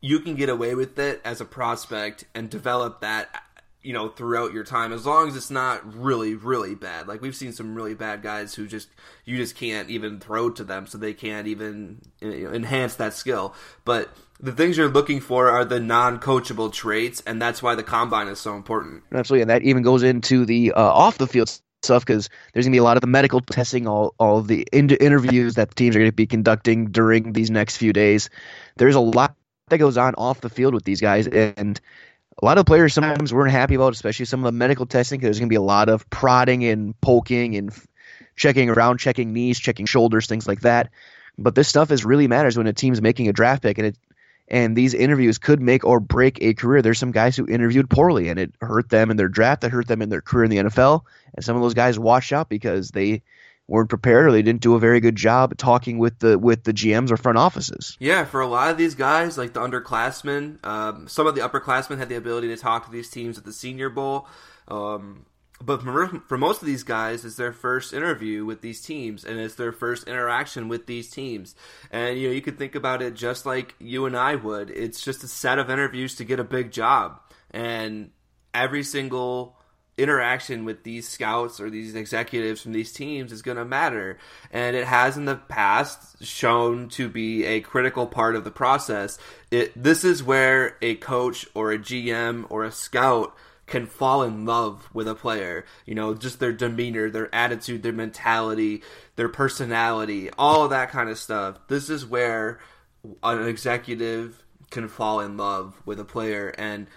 you 0.00 0.21
can 0.21 0.35
get 0.35 0.49
away 0.49 0.75
with 0.75 0.99
it 0.99 1.21
as 1.25 1.40
a 1.40 1.45
prospect 1.45 2.25
and 2.35 2.49
develop 2.49 3.00
that 3.00 3.29
you 3.83 3.93
know 3.93 4.09
throughout 4.09 4.53
your 4.53 4.65
time 4.65 4.93
as 4.93 5.07
long 5.07 5.29
as 5.29 5.37
it's 5.37 5.51
not 5.51 5.95
really 5.95 6.35
really 6.35 6.75
bad. 6.75 7.09
Like 7.09 7.23
we've 7.23 7.37
seen 7.37 7.53
some 7.53 7.75
really 7.75 7.95
bad 7.95 8.23
guys 8.23 8.55
who 8.55 8.67
just 8.67 8.89
you 9.25 9.37
just 9.37 9.57
can't 9.57 9.89
even 9.91 10.21
throw 10.21 10.51
to 10.51 10.65
them 10.65 10.87
so 10.87 10.99
they 10.99 11.15
can't 11.15 11.47
even 11.47 12.01
you 12.21 12.45
know, 12.49 12.53
enhance 12.53 12.95
that 12.97 13.15
skill. 13.15 13.55
But 13.85 14.11
the 14.39 14.53
things 14.53 14.77
you're 14.77 14.89
looking 14.89 15.21
for 15.21 15.49
are 15.51 15.65
the 15.65 15.81
non-coachable 15.81 16.73
traits 16.73 17.23
and 17.27 17.41
that's 17.41 17.63
why 17.63 17.75
the 17.75 17.83
combine 17.83 18.29
is 18.29 18.39
so 18.39 18.55
important. 18.55 19.03
Absolutely 19.13 19.43
and 19.43 19.51
that 19.51 19.63
even 19.63 19.83
goes 19.83 20.03
into 20.03 20.45
the 20.45 20.73
uh, 20.73 20.83
off 20.83 21.19
the 21.19 21.27
field 21.27 21.51
stuff 21.83 22.05
because 22.05 22.29
there's 22.53 22.67
going 22.67 22.73
to 22.73 22.77
be 22.77 22.79
a 22.79 22.85
lot 22.85 22.97
of 22.97 23.01
the 23.01 23.07
medical 23.07 23.41
testing 23.41 23.87
all, 23.87 24.15
all 24.19 24.43
the 24.43 24.67
in- 24.73 24.91
interviews 24.91 25.55
that 25.55 25.75
teams 25.77 25.97
are 25.97 25.99
going 25.99 26.11
to 26.11 26.15
be 26.15 26.27
conducting 26.27 26.87
during 26.91 27.33
these 27.33 27.51
next 27.51 27.79
few 27.79 27.93
days. 27.93 28.29
There's 28.77 28.95
a 28.95 29.01
lot 29.01 29.35
that 29.69 29.79
goes 29.79 29.97
on 29.97 30.15
off 30.17 30.41
the 30.41 30.51
field 30.51 30.75
with 30.75 30.85
these 30.85 31.01
guys 31.01 31.27
and 31.29 31.81
a 32.40 32.44
lot 32.44 32.59
of 32.59 32.66
players 32.66 32.94
sometimes 32.94 33.35
weren't 33.35 33.52
happy 33.52 33.75
about, 33.75 33.92
especially 33.92 34.25
some 34.25 34.40
of 34.40 34.52
the 34.52 34.56
medical 34.56 34.87
testing, 34.87 35.18
because 35.18 35.26
there's 35.26 35.38
going 35.38 35.49
to 35.49 35.52
be 35.52 35.56
a 35.56 35.62
lot 35.62 35.88
of 35.88 36.09
prodding 36.11 36.64
and 36.64 36.99
poking 37.00 37.56
and 37.56 37.73
checking 38.37 38.70
around, 38.70 38.99
checking 38.99 39.32
knees, 39.32 39.59
checking 39.59 39.87
shoulders, 39.87 40.26
things 40.26 40.49
like 40.49 40.61
that. 40.61 40.90
But 41.37 41.54
this 41.54 41.68
stuff 41.68 41.90
is 41.90 42.04
really 42.04 42.28
matters 42.28 42.56
when 42.56 42.66
a 42.66 42.73
team's 42.73 43.02
making 43.02 43.28
a 43.28 43.32
draft 43.32 43.62
pick, 43.62 43.78
and 43.78 43.88
it 43.88 43.99
and 44.49 44.76
these 44.76 44.94
interviews 44.94 45.38
could 45.38 45.61
make 45.61 45.85
or 45.85 46.00
break 46.00 46.42
a 46.42 46.54
career. 46.54 46.82
There's 46.82 46.99
some 46.99 47.12
guys 47.12 47.37
who 47.37 47.47
interviewed 47.47 47.88
poorly, 47.88 48.28
and 48.28 48.40
it 48.40 48.52
hurt 48.61 48.88
them 48.88 49.11
in 49.11 49.16
their 49.16 49.28
draft, 49.28 49.62
it 49.62 49.70
hurt 49.70 49.87
them 49.87 50.02
in 50.02 50.09
their 50.09 50.20
career 50.20 50.44
in 50.44 50.50
the 50.50 50.56
NFL, 50.56 51.02
and 51.35 51.44
some 51.44 51.56
of 51.56 51.62
those 51.62 51.75
guys 51.75 51.99
washed 51.99 52.32
out 52.32 52.49
because 52.49 52.90
they 52.90 53.23
weren't 53.71 53.89
prepared 53.89 54.27
or 54.27 54.33
they 54.33 54.43
didn't 54.43 54.61
do 54.61 54.75
a 54.75 54.79
very 54.79 55.00
good 55.00 55.17
job 55.17 55.57
talking 55.57 55.99
with 55.99 56.19
the 56.19 56.39
with 56.39 56.65
the 56.65 56.73
GMs 56.73 57.11
or 57.11 57.17
front 57.17 57.39
offices. 57.39 57.97
Yeah, 58.00 58.25
for 58.25 58.41
a 58.41 58.47
lot 58.47 58.71
of 58.71 58.77
these 58.77 58.95
guys, 58.95 59.39
like 59.39 59.53
the 59.53 59.61
underclassmen, 59.61 60.65
um, 60.67 61.09
some 61.09 61.27
of 61.27 61.35
the 61.35 61.41
upperclassmen 61.41 61.99
had 61.99 62.09
the 62.09 62.17
ability 62.17 62.49
to 62.49 62.57
talk 62.57 62.85
to 62.87 62.91
these 62.91 63.09
teams 63.09 63.39
at 63.39 63.45
the 63.45 63.53
Senior 63.53 63.89
Bowl. 63.89 64.27
Um, 64.69 65.25
but 65.62 65.83
for 65.83 66.39
most 66.39 66.62
of 66.62 66.67
these 66.67 66.83
guys, 66.83 67.25
it's 67.25 67.37
their 67.37 67.53
first 67.53 67.93
interview 67.93 68.47
with 68.47 68.62
these 68.62 68.81
teams, 68.81 69.25
and 69.25 69.39
it's 69.39 69.57
their 69.57 69.73
first 69.73 70.09
interaction 70.09 70.69
with 70.69 70.87
these 70.87 71.11
teams. 71.11 71.55
And 71.91 72.19
you 72.19 72.29
know, 72.29 72.35
you 72.35 72.41
could 72.41 72.59
think 72.59 72.75
about 72.75 73.03
it 73.03 73.15
just 73.15 73.45
like 73.45 73.75
you 73.79 74.07
and 74.07 74.17
I 74.17 74.37
would. 74.37 74.71
It's 74.71 75.03
just 75.03 75.23
a 75.23 75.29
set 75.29 75.59
of 75.59 75.71
interviews 75.71 76.17
to 76.17 76.25
get 76.25 76.41
a 76.41 76.45
big 76.45 76.73
job, 76.73 77.21
and 77.50 78.11
every 78.55 78.83
single 78.83 79.60
interaction 80.00 80.64
with 80.64 80.83
these 80.83 81.09
scouts 81.09 81.61
or 81.61 81.71
these 81.71 81.95
executives 81.95 82.62
from 82.62 82.73
these 82.73 82.92
teams 82.92 83.33
is 83.33 83.42
going 83.42 83.57
to 83.57 83.64
matter. 83.64 84.19
And 84.50 84.76
it 84.76 84.87
has 84.87 85.16
in 85.16 85.26
the 85.26 85.37
past 85.37 86.25
shown 86.25 86.88
to 86.90 87.09
be 87.09 87.45
a 87.45 87.61
critical 87.61 88.07
part 88.07 88.37
of 88.37 88.45
the 88.45 88.50
process. 88.50 89.19
It, 89.50 89.73
this 89.80 90.04
is 90.04 90.23
where 90.23 90.76
a 90.83 90.97
coach 90.97 91.47
or 91.54 91.73
a 91.73 91.78
GM 91.78 92.47
or 92.49 92.64
a 92.64 92.73
scout 92.73 93.37
can 93.66 93.87
fall 93.87 94.23
in 94.23 94.45
love 94.45 94.88
with 94.92 95.07
a 95.07 95.14
player. 95.14 95.64
You 95.87 95.95
know, 95.95 96.14
just 96.14 96.40
their 96.40 96.52
demeanor, 96.52 97.09
their 97.09 97.33
attitude, 97.35 97.83
their 97.83 97.92
mentality, 97.92 98.83
their 99.16 99.28
personality, 99.28 100.30
all 100.37 100.64
of 100.64 100.71
that 100.71 100.90
kind 100.90 101.09
of 101.09 101.19
stuff. 101.19 101.59
This 101.69 101.88
is 101.88 102.04
where 102.04 102.59
an 103.23 103.47
executive 103.47 104.42
can 104.71 104.88
fall 104.88 105.21
in 105.21 105.37
love 105.37 105.80
with 105.85 106.00
a 106.00 106.04
player. 106.04 106.49
And 106.59 106.88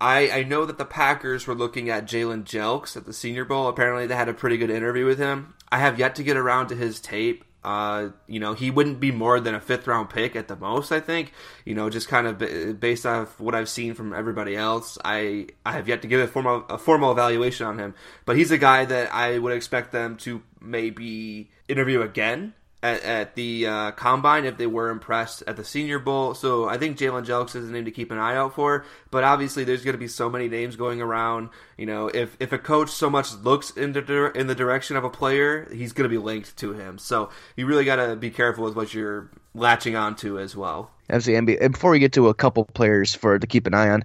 I, 0.00 0.30
I 0.30 0.42
know 0.42 0.64
that 0.64 0.78
the 0.78 0.84
Packers 0.84 1.46
were 1.46 1.54
looking 1.54 1.88
at 1.88 2.06
Jalen 2.06 2.44
Jelks 2.44 2.96
at 2.96 3.06
the 3.06 3.12
Senior 3.12 3.44
Bowl. 3.44 3.68
Apparently, 3.68 4.06
they 4.06 4.16
had 4.16 4.28
a 4.28 4.34
pretty 4.34 4.56
good 4.56 4.70
interview 4.70 5.06
with 5.06 5.18
him. 5.18 5.54
I 5.70 5.78
have 5.78 5.98
yet 5.98 6.14
to 6.16 6.22
get 6.22 6.36
around 6.36 6.68
to 6.68 6.76
his 6.76 7.00
tape. 7.00 7.44
Uh, 7.62 8.10
you 8.26 8.38
know, 8.38 8.52
he 8.52 8.70
wouldn't 8.70 9.00
be 9.00 9.10
more 9.10 9.40
than 9.40 9.54
a 9.54 9.60
fifth 9.60 9.86
round 9.86 10.10
pick 10.10 10.36
at 10.36 10.48
the 10.48 10.56
most. 10.56 10.92
I 10.92 11.00
think. 11.00 11.32
You 11.64 11.74
know, 11.74 11.88
just 11.88 12.08
kind 12.08 12.26
of 12.26 12.80
based 12.80 13.06
off 13.06 13.40
what 13.40 13.54
I've 13.54 13.70
seen 13.70 13.94
from 13.94 14.12
everybody 14.12 14.54
else, 14.54 14.98
I 15.04 15.46
I 15.64 15.72
have 15.72 15.88
yet 15.88 16.02
to 16.02 16.08
give 16.08 16.20
a 16.20 16.26
formal 16.26 16.66
a 16.68 16.76
formal 16.76 17.10
evaluation 17.10 17.66
on 17.66 17.78
him. 17.78 17.94
But 18.26 18.36
he's 18.36 18.50
a 18.50 18.58
guy 18.58 18.84
that 18.84 19.14
I 19.14 19.38
would 19.38 19.54
expect 19.54 19.92
them 19.92 20.16
to 20.18 20.42
maybe 20.60 21.50
interview 21.68 22.02
again 22.02 22.52
at, 22.84 23.02
at 23.02 23.34
the 23.34 23.66
uh, 23.66 23.90
combine 23.92 24.44
if 24.44 24.58
they 24.58 24.66
were 24.66 24.90
impressed 24.90 25.42
at 25.46 25.56
the 25.56 25.64
Senior 25.64 25.98
Bowl. 25.98 26.34
So 26.34 26.68
I 26.68 26.76
think 26.76 26.98
Jalen 26.98 27.24
Jelks 27.24 27.56
is 27.56 27.66
a 27.66 27.72
name 27.72 27.86
to 27.86 27.90
keep 27.90 28.10
an 28.10 28.18
eye 28.18 28.36
out 28.36 28.54
for. 28.54 28.84
But 29.10 29.24
obviously, 29.24 29.64
there's 29.64 29.82
going 29.82 29.94
to 29.94 29.98
be 29.98 30.06
so 30.06 30.28
many 30.28 30.48
names 30.48 30.76
going 30.76 31.00
around. 31.00 31.48
You 31.78 31.86
know, 31.86 32.08
if 32.08 32.36
if 32.40 32.52
a 32.52 32.58
coach 32.58 32.90
so 32.90 33.08
much 33.08 33.34
looks 33.36 33.70
in 33.70 33.92
the 33.92 34.32
in 34.34 34.48
the 34.48 34.54
direction 34.54 34.96
of 34.96 35.04
a 35.04 35.10
player, 35.10 35.66
he's 35.72 35.94
going 35.94 36.04
to 36.04 36.14
be 36.14 36.18
linked 36.18 36.58
to 36.58 36.74
him. 36.74 36.98
So 36.98 37.30
you 37.56 37.64
really 37.66 37.86
got 37.86 37.96
to 37.96 38.16
be 38.16 38.30
careful 38.30 38.64
with 38.64 38.76
what 38.76 38.92
you're 38.92 39.30
latching 39.54 39.96
onto 39.96 40.38
as 40.38 40.54
well. 40.54 40.90
Absolutely. 41.08 41.58
And 41.58 41.72
before 41.72 41.90
we 41.90 41.98
get 41.98 42.12
to 42.12 42.28
a 42.28 42.34
couple 42.34 42.66
players 42.66 43.14
for 43.14 43.38
to 43.38 43.46
keep 43.46 43.66
an 43.66 43.72
eye 43.72 43.88
on, 43.88 44.04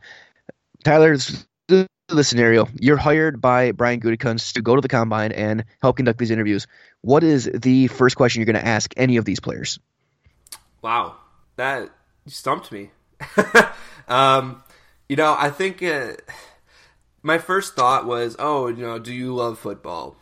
Tyler's 0.86 1.46
the 2.16 2.24
scenario 2.24 2.68
you're 2.80 2.98
hired 2.98 3.40
by 3.42 3.72
Brian 3.72 4.00
Gutekunst 4.00 4.54
to 4.54 4.62
go 4.62 4.76
to 4.76 4.82
the 4.82 4.88
combine 4.88 5.32
and 5.32 5.66
help 5.82 5.98
conduct 5.98 6.20
these 6.20 6.32
interviews. 6.32 6.68
What 7.02 7.24
is 7.24 7.50
the 7.54 7.88
first 7.88 8.16
question 8.16 8.42
you're 8.42 8.52
going 8.52 8.64
to 8.64 8.68
ask 8.68 8.94
any 8.98 9.18
of 9.18 9.26
these 9.26 9.40
players? 9.40 9.80
Wow, 10.82 11.16
that 11.56 11.90
stumped 12.28 12.72
me. 12.72 12.92
um, 14.08 14.64
you 15.08 15.16
know, 15.16 15.36
I 15.38 15.50
think 15.50 15.84
uh, 15.84 16.14
my 17.22 17.38
first 17.38 17.76
thought 17.76 18.06
was, 18.06 18.36
oh, 18.40 18.68
you 18.68 18.84
know, 18.84 19.00
do 19.00 19.14
you 19.14 19.34
love 19.34 19.60
football? 19.60 20.18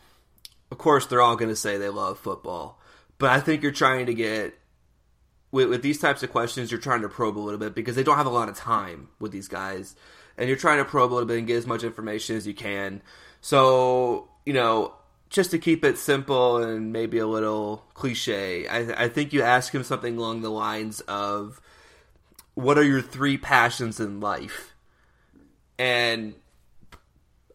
Of 0.72 0.78
course, 0.78 1.06
they're 1.06 1.22
all 1.22 1.36
going 1.36 1.50
to 1.50 1.56
say 1.56 1.78
they 1.78 1.90
love 1.90 2.20
football, 2.20 2.82
but 3.18 3.30
I 3.30 3.40
think 3.40 3.64
you're 3.64 3.72
trying 3.72 4.08
to 4.08 4.14
get 4.14 4.58
with, 5.52 5.70
with 5.70 5.82
these 5.82 6.00
types 6.00 6.24
of 6.24 6.32
questions, 6.32 6.72
you're 6.72 6.80
trying 6.80 7.02
to 7.02 7.10
probe 7.10 7.38
a 7.38 7.40
little 7.40 7.60
bit 7.60 7.74
because 7.74 7.96
they 7.96 8.04
don't 8.04 8.18
have 8.18 8.26
a 8.26 8.32
lot 8.32 8.50
of 8.50 8.58
time 8.58 9.10
with 9.20 9.32
these 9.32 9.48
guys 9.48 9.96
and 10.38 10.48
you're 10.48 10.58
trying 10.58 10.78
to 10.78 10.86
probe 10.86 11.12
a 11.12 11.14
little 11.14 11.28
bit 11.28 11.40
and 11.40 11.48
get 11.48 11.58
as 11.58 11.68
much 11.68 11.84
information 11.84 12.36
as 12.36 12.46
you 12.46 12.54
can. 12.54 13.02
So, 13.42 14.30
you 14.46 14.54
know, 14.54 14.94
just 15.30 15.52
to 15.52 15.60
keep 15.60 15.84
it 15.84 15.98
simple 15.98 16.58
and 16.58 16.94
maybe 16.94 17.18
a 17.18 17.28
little 17.28 17.84
cliche, 17.94 18.68
I, 18.68 19.06
I 19.06 19.10
think 19.10 19.34
you 19.34 19.42
ask 19.42 19.74
him 19.74 19.84
something 19.84 20.18
along 20.18 20.42
the 20.42 20.52
lines 20.52 21.02
of, 21.02 21.60
What 22.54 22.78
are 22.78 22.84
your 22.84 23.02
three 23.02 23.38
passions 23.38 24.00
in 24.00 24.20
life? 24.20 24.76
And 25.80 26.36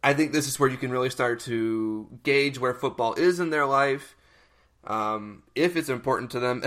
I 0.04 0.14
think 0.14 0.32
this 0.32 0.48
is 0.48 0.58
where 0.58 0.68
you 0.68 0.76
can 0.76 0.90
really 0.90 1.10
start 1.10 1.40
to 1.40 2.08
gauge 2.24 2.58
where 2.58 2.74
football 2.74 3.14
is 3.14 3.40
in 3.40 3.50
their 3.50 3.66
life, 3.66 4.16
um, 4.84 5.44
if 5.54 5.76
it's 5.76 5.88
important 5.88 6.32
to 6.32 6.40
them, 6.40 6.62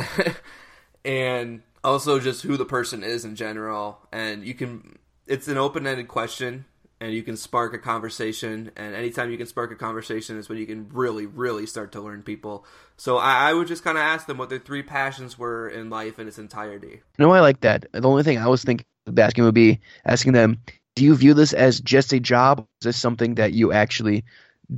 and 1.06 1.62
also 1.84 2.20
just 2.20 2.44
who 2.44 2.58
the 2.58 2.66
person 2.66 3.04
is 3.04 3.26
in 3.26 3.36
general. 3.36 4.00
And 4.12 4.46
you 4.46 4.54
can 4.54 4.98
it's 5.28 5.48
an 5.48 5.58
open 5.58 5.88
ended 5.88 6.08
question 6.08 6.66
and 7.02 7.14
you 7.14 7.24
can 7.24 7.36
spark 7.36 7.74
a 7.74 7.78
conversation 7.78 8.72
and 8.76 8.96
anytime 8.96 9.30
you 9.30 9.38
can 9.38 9.48
spark 9.48 9.72
a 9.72 9.76
conversation 9.76 10.38
is 10.38 10.48
when 10.48 10.58
you 10.58 10.66
can 10.66 10.88
really 10.94 11.26
really 11.26 11.66
start 11.66 11.92
to 11.92 12.02
learn 12.02 12.24
people. 12.24 12.66
So 12.98 13.18
i, 13.18 13.50
I 13.50 13.54
would 13.54 13.68
just 13.68 13.84
kind 13.84 13.98
of 13.98 14.02
ask 14.02 14.28
them 14.28 14.38
what 14.38 14.50
their 14.50 14.60
three 14.60 14.84
passions 14.84 15.38
were 15.38 15.70
in 15.70 15.90
life 15.90 16.20
in 16.20 16.28
its 16.28 16.40
entirety. 16.40 17.02
No 17.20 17.32
i 17.32 17.40
like 17.40 17.62
that? 17.62 17.86
The 17.92 18.08
only 18.08 18.24
thing 18.24 18.38
i 18.38 18.48
was 18.48 18.64
thinking 18.64 18.86
of 19.08 19.18
asking 19.20 19.44
would 19.44 19.54
be 19.54 19.80
asking 20.06 20.34
them 20.34 20.60
do 20.96 21.04
you 21.04 21.16
view 21.16 21.34
this 21.34 21.54
as 21.54 21.82
just 21.82 22.14
a 22.14 22.20
job? 22.20 22.66
Is 22.82 22.86
this 22.86 22.98
something 22.98 23.36
that 23.36 23.54
you 23.54 23.74
actually 23.74 24.24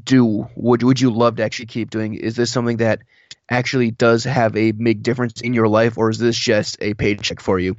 do? 0.03 0.49
Would, 0.55 0.83
would 0.83 0.99
you 0.99 1.11
love 1.11 1.35
to 1.35 1.43
actually 1.43 1.67
keep 1.67 1.91
doing? 1.91 2.15
Is 2.15 2.35
this 2.35 2.51
something 2.51 2.77
that 2.77 3.01
actually 3.49 3.91
does 3.91 4.23
have 4.23 4.55
a 4.57 4.71
big 4.71 5.03
difference 5.03 5.41
in 5.41 5.53
your 5.53 5.67
life 5.67 5.97
or 5.97 6.09
is 6.09 6.17
this 6.17 6.37
just 6.37 6.77
a 6.81 6.95
paycheck 6.95 7.39
for 7.39 7.59
you? 7.59 7.77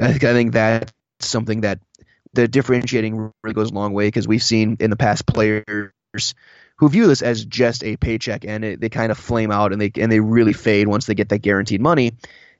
I 0.00 0.08
think, 0.12 0.24
I 0.24 0.32
think 0.32 0.52
that's 0.52 0.92
something 1.20 1.62
that 1.62 1.78
the 2.34 2.48
differentiating 2.48 3.32
really 3.42 3.54
goes 3.54 3.70
a 3.70 3.74
long 3.74 3.92
way 3.92 4.06
because 4.08 4.28
we've 4.28 4.42
seen 4.42 4.76
in 4.80 4.90
the 4.90 4.96
past 4.96 5.26
players 5.26 5.92
who 6.76 6.88
view 6.88 7.06
this 7.06 7.22
as 7.22 7.44
just 7.44 7.82
a 7.84 7.96
paycheck 7.96 8.44
and 8.44 8.64
it, 8.64 8.80
they 8.80 8.88
kind 8.88 9.10
of 9.10 9.18
flame 9.18 9.50
out 9.50 9.72
and 9.72 9.80
they 9.80 9.90
and 9.96 10.10
they 10.10 10.20
really 10.20 10.52
fade 10.52 10.88
once 10.88 11.06
they 11.06 11.14
get 11.14 11.28
that 11.30 11.40
guaranteed 11.40 11.80
money. 11.80 12.12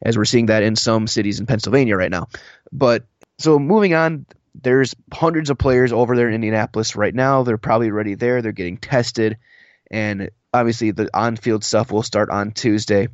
as 0.03 0.17
we're 0.17 0.25
seeing 0.25 0.47
that 0.47 0.63
in 0.63 0.77
some 0.77 1.07
cities 1.07 1.41
in 1.41 1.47
Pennsylvania 1.47 1.97
right 1.97 2.11
now. 2.11 2.29
But 2.73 3.05
so 3.39 3.59
moving 3.59 3.95
on, 3.95 4.27
there's 4.61 4.95
hundreds 5.13 5.51
of 5.51 5.59
players 5.59 5.93
over 5.93 6.17
there 6.17 6.29
in 6.29 6.35
Indianapolis 6.35 6.97
right 6.97 7.15
now. 7.15 7.43
They're 7.43 7.59
probably 7.59 7.91
already 7.91 8.15
there. 8.15 8.43
They're 8.43 8.53
getting 8.53 8.77
tested, 8.77 9.39
and 9.91 10.31
obviously 10.53 10.91
the 10.91 11.09
on-field 11.15 11.65
stuff 11.65 11.93
will 11.93 12.03
start 12.03 12.31
on 12.31 12.53
Tuesday. 12.53 13.09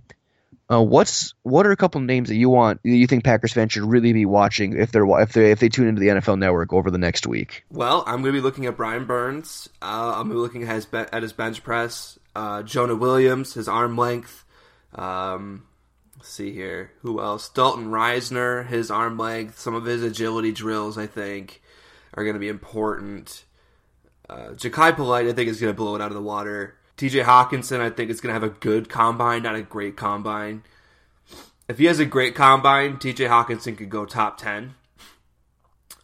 Uh, 0.70 0.82
what's 0.82 1.34
what 1.42 1.66
are 1.66 1.72
a 1.72 1.76
couple 1.76 2.00
names 2.00 2.28
that 2.28 2.36
you 2.36 2.48
want 2.48 2.80
you 2.82 3.06
think 3.06 3.24
Packers 3.24 3.52
fans 3.52 3.72
should 3.72 3.84
really 3.84 4.12
be 4.12 4.26
watching 4.26 4.76
if 4.76 4.92
they're 4.92 5.06
if 5.20 5.32
they 5.32 5.50
if 5.50 5.60
they 5.60 5.68
tune 5.68 5.88
into 5.88 6.00
the 6.00 6.08
NFL 6.08 6.38
Network 6.38 6.72
over 6.72 6.90
the 6.90 6.98
next 6.98 7.26
week? 7.26 7.64
Well, 7.70 8.04
I'm 8.06 8.22
going 8.22 8.34
to 8.34 8.40
be 8.40 8.40
looking 8.40 8.66
at 8.66 8.76
Brian 8.76 9.04
Burns. 9.04 9.68
Uh, 9.82 10.14
I'm 10.16 10.28
going 10.28 10.30
to 10.30 10.34
be 10.34 10.40
looking 10.40 10.62
at 10.64 10.74
his, 10.74 10.86
at 10.92 11.22
his 11.22 11.32
bench 11.32 11.62
press. 11.62 12.18
Uh, 12.34 12.62
Jonah 12.62 12.96
Williams, 12.96 13.54
his 13.54 13.68
arm 13.68 13.96
length. 13.96 14.44
Um, 14.94 15.64
let's 16.16 16.28
see 16.28 16.52
here. 16.52 16.92
Who 17.02 17.20
else? 17.20 17.48
Dalton 17.48 17.86
Risner, 17.86 18.66
his 18.66 18.90
arm 18.90 19.18
length. 19.18 19.58
Some 19.58 19.74
of 19.74 19.84
his 19.84 20.02
agility 20.02 20.52
drills, 20.52 20.98
I 20.98 21.06
think, 21.06 21.62
are 22.14 22.24
going 22.24 22.34
to 22.34 22.40
be 22.40 22.48
important. 22.48 23.44
Uh, 24.28 24.50
Jachai 24.50 24.96
Polite, 24.96 25.26
I 25.26 25.32
think, 25.32 25.48
is 25.48 25.60
going 25.60 25.72
to 25.72 25.76
blow 25.76 25.94
it 25.94 26.00
out 26.00 26.10
of 26.10 26.14
the 26.14 26.22
water. 26.22 26.76
TJ 26.96 27.24
Hockenson, 27.24 27.80
I 27.80 27.90
think, 27.90 28.10
is 28.10 28.20
going 28.20 28.34
to 28.34 28.40
have 28.40 28.48
a 28.48 28.54
good 28.54 28.88
combine, 28.88 29.42
not 29.42 29.56
a 29.56 29.62
great 29.62 29.96
combine. 29.96 30.62
If 31.68 31.78
he 31.78 31.86
has 31.86 31.98
a 31.98 32.04
great 32.04 32.34
combine, 32.34 32.98
TJ 32.98 33.28
Hockenson 33.28 33.76
could 33.76 33.90
go 33.90 34.04
top 34.04 34.38
10. 34.38 34.74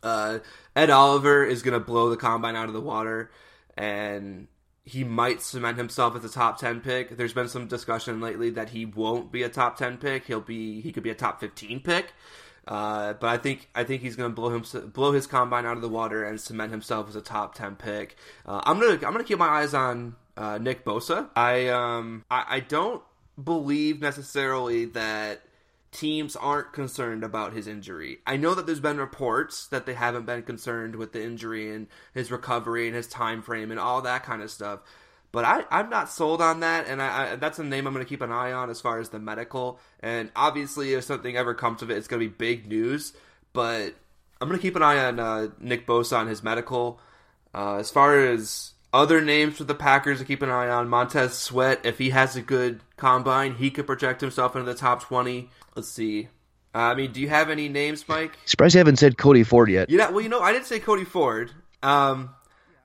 Uh, 0.02 0.38
Ed 0.74 0.90
Oliver 0.90 1.44
is 1.44 1.62
going 1.62 1.78
to 1.78 1.84
blow 1.84 2.10
the 2.10 2.16
combine 2.16 2.56
out 2.56 2.66
of 2.66 2.72
the 2.72 2.80
water, 2.80 3.30
and 3.76 4.48
he 4.84 5.04
might 5.04 5.42
cement 5.42 5.76
himself 5.76 6.16
as 6.16 6.24
a 6.24 6.28
top 6.28 6.58
10 6.58 6.80
pick. 6.80 7.16
There's 7.16 7.34
been 7.34 7.48
some 7.48 7.68
discussion 7.68 8.20
lately 8.20 8.50
that 8.50 8.70
he 8.70 8.84
won't 8.84 9.30
be 9.30 9.42
a 9.42 9.48
top 9.48 9.76
10 9.76 9.98
pick. 9.98 10.24
He'll 10.24 10.40
be 10.40 10.80
he 10.80 10.90
could 10.90 11.02
be 11.02 11.10
a 11.10 11.14
top 11.14 11.38
15 11.40 11.80
pick. 11.80 12.12
Uh, 12.66 13.14
but 13.14 13.28
I 13.28 13.36
think 13.36 13.68
I 13.74 13.84
think 13.84 14.02
he's 14.02 14.16
going 14.16 14.30
to 14.30 14.34
blow 14.34 14.54
him 14.54 14.64
blow 14.92 15.12
his 15.12 15.26
combine 15.26 15.66
out 15.66 15.76
of 15.76 15.82
the 15.82 15.88
water 15.88 16.24
and 16.24 16.40
cement 16.40 16.70
himself 16.70 17.08
as 17.08 17.16
a 17.16 17.20
top 17.20 17.54
10 17.54 17.76
pick. 17.76 18.16
Uh, 18.46 18.60
I'm 18.64 18.80
gonna 18.80 18.94
I'm 18.94 19.12
gonna 19.12 19.24
keep 19.24 19.38
my 19.38 19.48
eyes 19.48 19.74
on 19.74 20.16
uh, 20.36 20.58
Nick 20.58 20.84
Bosa. 20.84 21.28
I 21.36 21.68
um 21.68 22.24
I, 22.30 22.44
I 22.48 22.60
don't 22.60 23.02
believe 23.42 24.00
necessarily 24.00 24.86
that 24.86 25.42
teams 25.92 26.36
aren't 26.36 26.72
concerned 26.72 27.24
about 27.24 27.52
his 27.52 27.66
injury. 27.66 28.18
I 28.26 28.36
know 28.36 28.54
that 28.54 28.66
there's 28.66 28.80
been 28.80 28.98
reports 28.98 29.66
that 29.68 29.86
they 29.86 29.94
haven't 29.94 30.26
been 30.26 30.42
concerned 30.42 30.96
with 30.96 31.12
the 31.12 31.22
injury 31.22 31.74
and 31.74 31.88
his 32.14 32.30
recovery 32.30 32.86
and 32.86 32.94
his 32.94 33.08
time 33.08 33.42
frame 33.42 33.70
and 33.70 33.80
all 33.80 34.02
that 34.02 34.24
kind 34.24 34.42
of 34.42 34.50
stuff. 34.50 34.80
But 35.32 35.44
I, 35.44 35.64
I'm 35.70 35.90
not 35.90 36.10
sold 36.10 36.42
on 36.42 36.60
that, 36.60 36.88
and 36.88 37.00
I, 37.00 37.32
I 37.32 37.36
that's 37.36 37.58
a 37.60 37.64
name 37.64 37.86
I'm 37.86 37.92
going 37.92 38.04
to 38.04 38.08
keep 38.08 38.20
an 38.20 38.32
eye 38.32 38.52
on 38.52 38.68
as 38.68 38.80
far 38.80 38.98
as 38.98 39.10
the 39.10 39.20
medical. 39.20 39.78
And 40.00 40.30
obviously, 40.34 40.94
if 40.94 41.04
something 41.04 41.36
ever 41.36 41.54
comes 41.54 41.82
of 41.82 41.90
it, 41.90 41.96
it's 41.96 42.08
going 42.08 42.20
to 42.20 42.28
be 42.28 42.34
big 42.34 42.66
news. 42.66 43.12
But 43.52 43.94
I'm 44.40 44.48
going 44.48 44.58
to 44.58 44.62
keep 44.62 44.76
an 44.76 44.82
eye 44.82 45.04
on 45.04 45.20
uh, 45.20 45.48
Nick 45.60 45.86
Bosa 45.86 46.18
on 46.18 46.26
his 46.26 46.42
medical. 46.42 47.00
Uh, 47.54 47.76
as 47.76 47.90
far 47.90 48.18
as 48.18 48.72
other 48.92 49.20
names 49.20 49.56
for 49.56 49.64
the 49.64 49.74
Packers 49.74 50.18
to 50.18 50.24
keep 50.24 50.42
an 50.42 50.50
eye 50.50 50.68
on 50.68 50.88
Montez 50.88 51.34
Sweat. 51.34 51.80
If 51.84 51.98
he 51.98 52.10
has 52.10 52.36
a 52.36 52.42
good 52.42 52.80
combine, 52.96 53.54
he 53.54 53.70
could 53.70 53.86
project 53.86 54.20
himself 54.20 54.56
into 54.56 54.70
the 54.70 54.78
top 54.78 55.02
20. 55.02 55.48
Let's 55.74 55.88
see. 55.88 56.28
Uh, 56.74 56.78
I 56.78 56.94
mean, 56.94 57.12
do 57.12 57.20
you 57.20 57.28
have 57.28 57.50
any 57.50 57.68
names, 57.68 58.08
Mike? 58.08 58.38
Surprised 58.44 58.74
you 58.74 58.78
haven't 58.78 58.96
said 58.96 59.18
Cody 59.18 59.42
Ford 59.42 59.70
yet. 59.70 59.90
Yeah, 59.90 60.10
well, 60.10 60.20
you 60.20 60.28
know, 60.28 60.40
I 60.40 60.52
didn't 60.52 60.66
say 60.66 60.78
Cody 60.78 61.04
Ford 61.04 61.50
um, 61.82 62.30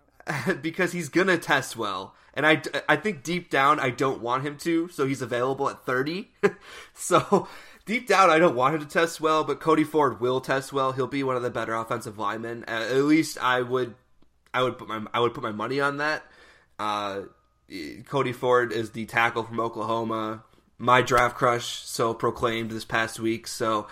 because 0.61 0.91
he's 0.91 1.09
going 1.09 1.27
to 1.27 1.37
test 1.37 1.75
well. 1.75 2.15
And 2.33 2.45
I, 2.45 2.61
I 2.89 2.97
think 2.97 3.23
deep 3.23 3.49
down, 3.49 3.79
I 3.79 3.91
don't 3.91 4.21
want 4.21 4.45
him 4.45 4.57
to, 4.57 4.89
so 4.89 5.07
he's 5.07 5.21
available 5.21 5.69
at 5.69 5.85
30. 5.85 6.31
so 6.93 7.47
deep 7.85 8.07
down, 8.07 8.29
I 8.29 8.39
don't 8.39 8.55
want 8.55 8.75
him 8.75 8.81
to 8.81 8.87
test 8.87 9.21
well, 9.21 9.43
but 9.43 9.61
Cody 9.61 9.85
Ford 9.85 10.19
will 10.19 10.41
test 10.41 10.73
well. 10.73 10.91
He'll 10.91 11.07
be 11.07 11.23
one 11.23 11.37
of 11.37 11.43
the 11.43 11.49
better 11.49 11.73
offensive 11.73 12.17
linemen. 12.17 12.65
at 12.65 12.91
least 12.95 13.37
I 13.41 13.61
would 13.61 13.95
I 14.55 14.63
would 14.63 14.77
put 14.77 14.87
my 14.87 15.01
I 15.13 15.19
would 15.19 15.33
put 15.33 15.43
my 15.43 15.51
money 15.51 15.79
on 15.81 15.97
that. 15.97 16.23
Uh, 16.79 17.23
Cody 18.07 18.31
Ford 18.31 18.71
is 18.71 18.91
the 18.91 19.05
tackle 19.05 19.43
from 19.43 19.59
Oklahoma, 19.59 20.43
my 20.77 21.01
draft 21.01 21.35
crush, 21.35 21.85
so 21.85 22.13
proclaimed 22.13 22.71
this 22.71 22.85
past 22.85 23.19
week. 23.19 23.47
So 23.47 23.87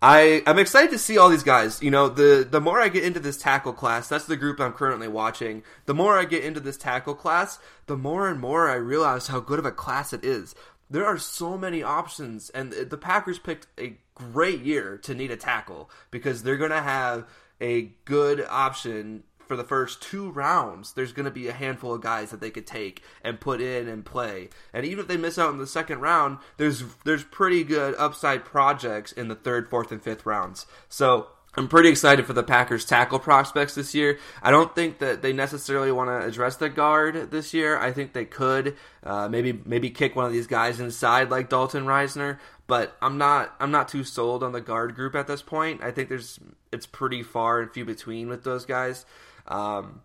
I 0.00 0.42
I'm 0.46 0.58
excited 0.58 0.90
to 0.92 0.98
see 0.98 1.18
all 1.18 1.28
these 1.28 1.42
guys. 1.42 1.82
You 1.82 1.90
know, 1.90 2.08
the 2.08 2.46
the 2.48 2.60
more 2.60 2.80
I 2.80 2.88
get 2.88 3.02
into 3.02 3.18
this 3.20 3.36
tackle 3.36 3.72
class, 3.72 4.08
that's 4.08 4.26
the 4.26 4.36
group 4.36 4.60
I'm 4.60 4.72
currently 4.72 5.08
watching. 5.08 5.64
The 5.86 5.94
more 5.94 6.16
I 6.16 6.24
get 6.26 6.44
into 6.44 6.60
this 6.60 6.76
tackle 6.76 7.14
class, 7.14 7.58
the 7.86 7.96
more 7.96 8.28
and 8.28 8.40
more 8.40 8.70
I 8.70 8.74
realize 8.74 9.26
how 9.26 9.40
good 9.40 9.58
of 9.58 9.66
a 9.66 9.72
class 9.72 10.12
it 10.12 10.24
is. 10.24 10.54
There 10.88 11.06
are 11.06 11.18
so 11.18 11.58
many 11.58 11.82
options, 11.82 12.50
and 12.50 12.72
the 12.72 12.98
Packers 12.98 13.38
picked 13.38 13.66
a 13.80 13.96
great 14.14 14.60
year 14.60 14.96
to 14.98 15.14
need 15.14 15.30
a 15.30 15.36
tackle 15.36 15.90
because 16.10 16.42
they're 16.42 16.58
going 16.58 16.70
to 16.70 16.82
have 16.82 17.26
a 17.60 17.90
good 18.04 18.44
option 18.48 19.24
for 19.46 19.56
the 19.56 19.64
first 19.64 20.02
two 20.02 20.30
rounds, 20.30 20.92
there's 20.92 21.12
going 21.12 21.24
to 21.24 21.30
be 21.30 21.48
a 21.48 21.52
handful 21.52 21.94
of 21.94 22.00
guys 22.00 22.30
that 22.30 22.40
they 22.40 22.50
could 22.50 22.66
take 22.66 23.02
and 23.22 23.40
put 23.40 23.60
in 23.60 23.88
and 23.88 24.04
play. 24.04 24.48
And 24.72 24.84
even 24.84 25.00
if 25.00 25.08
they 25.08 25.16
miss 25.16 25.38
out 25.38 25.52
in 25.52 25.58
the 25.58 25.66
second 25.66 26.00
round, 26.00 26.38
there's 26.56 26.82
there's 27.04 27.24
pretty 27.24 27.64
good 27.64 27.94
upside 27.96 28.44
projects 28.44 29.12
in 29.12 29.28
the 29.28 29.34
third, 29.34 29.68
fourth, 29.68 29.92
and 29.92 30.02
fifth 30.02 30.26
rounds. 30.26 30.66
So 30.88 31.28
I'm 31.56 31.68
pretty 31.68 31.88
excited 31.88 32.26
for 32.26 32.32
the 32.32 32.42
Packers 32.42 32.84
tackle 32.84 33.20
prospects 33.20 33.74
this 33.74 33.94
year. 33.94 34.18
I 34.42 34.50
don't 34.50 34.74
think 34.74 34.98
that 34.98 35.22
they 35.22 35.32
necessarily 35.32 35.92
want 35.92 36.10
to 36.10 36.26
address 36.26 36.56
the 36.56 36.68
guard 36.68 37.30
this 37.30 37.54
year. 37.54 37.78
I 37.78 37.92
think 37.92 38.12
they 38.12 38.24
could 38.24 38.76
uh, 39.04 39.28
maybe 39.28 39.60
maybe 39.64 39.90
kick 39.90 40.16
one 40.16 40.24
of 40.24 40.32
these 40.32 40.48
guys 40.48 40.80
inside 40.80 41.30
like 41.30 41.48
Dalton 41.48 41.84
Risner, 41.84 42.38
but 42.66 42.96
I'm 43.00 43.18
not 43.18 43.54
I'm 43.60 43.70
not 43.70 43.88
too 43.88 44.02
sold 44.02 44.42
on 44.42 44.52
the 44.52 44.60
guard 44.60 44.96
group 44.96 45.14
at 45.14 45.28
this 45.28 45.42
point. 45.42 45.82
I 45.82 45.92
think 45.92 46.08
there's 46.08 46.40
it's 46.72 46.86
pretty 46.86 47.22
far 47.22 47.60
and 47.60 47.70
few 47.70 47.84
between 47.84 48.28
with 48.28 48.42
those 48.42 48.66
guys. 48.66 49.06
Um, 49.46 50.02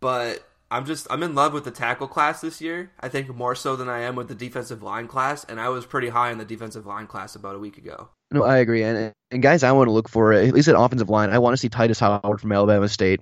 but 0.00 0.44
I'm 0.70 0.84
just 0.84 1.06
I'm 1.10 1.22
in 1.22 1.34
love 1.34 1.52
with 1.52 1.64
the 1.64 1.70
tackle 1.70 2.08
class 2.08 2.40
this 2.40 2.60
year. 2.60 2.90
I 3.00 3.08
think 3.08 3.34
more 3.34 3.54
so 3.54 3.76
than 3.76 3.88
I 3.88 4.00
am 4.00 4.16
with 4.16 4.28
the 4.28 4.34
defensive 4.34 4.82
line 4.82 5.08
class, 5.08 5.44
and 5.44 5.60
I 5.60 5.70
was 5.70 5.86
pretty 5.86 6.08
high 6.08 6.30
in 6.30 6.38
the 6.38 6.44
defensive 6.44 6.86
line 6.86 7.06
class 7.06 7.34
about 7.34 7.54
a 7.54 7.58
week 7.58 7.78
ago. 7.78 8.08
No, 8.30 8.44
I 8.44 8.58
agree, 8.58 8.82
and 8.82 9.12
and 9.30 9.42
guys, 9.42 9.62
I 9.62 9.72
want 9.72 9.88
to 9.88 9.92
look 9.92 10.08
for 10.08 10.32
at 10.32 10.52
least 10.52 10.68
at 10.68 10.78
offensive 10.78 11.08
line. 11.08 11.30
I 11.30 11.38
want 11.38 11.54
to 11.54 11.56
see 11.56 11.68
Tytus 11.68 12.00
Howard 12.00 12.40
from 12.40 12.52
Alabama 12.52 12.88
State. 12.88 13.20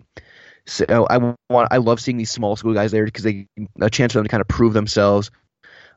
So 0.66 1.06
I 1.08 1.18
want 1.18 1.68
I 1.70 1.76
love 1.76 2.00
seeing 2.00 2.16
these 2.16 2.30
small 2.30 2.56
school 2.56 2.74
guys 2.74 2.90
there 2.90 3.04
because 3.04 3.22
they 3.22 3.46
a 3.80 3.88
chance 3.88 4.12
for 4.12 4.18
them 4.18 4.24
to 4.24 4.30
kind 4.30 4.40
of 4.40 4.48
prove 4.48 4.72
themselves. 4.72 5.30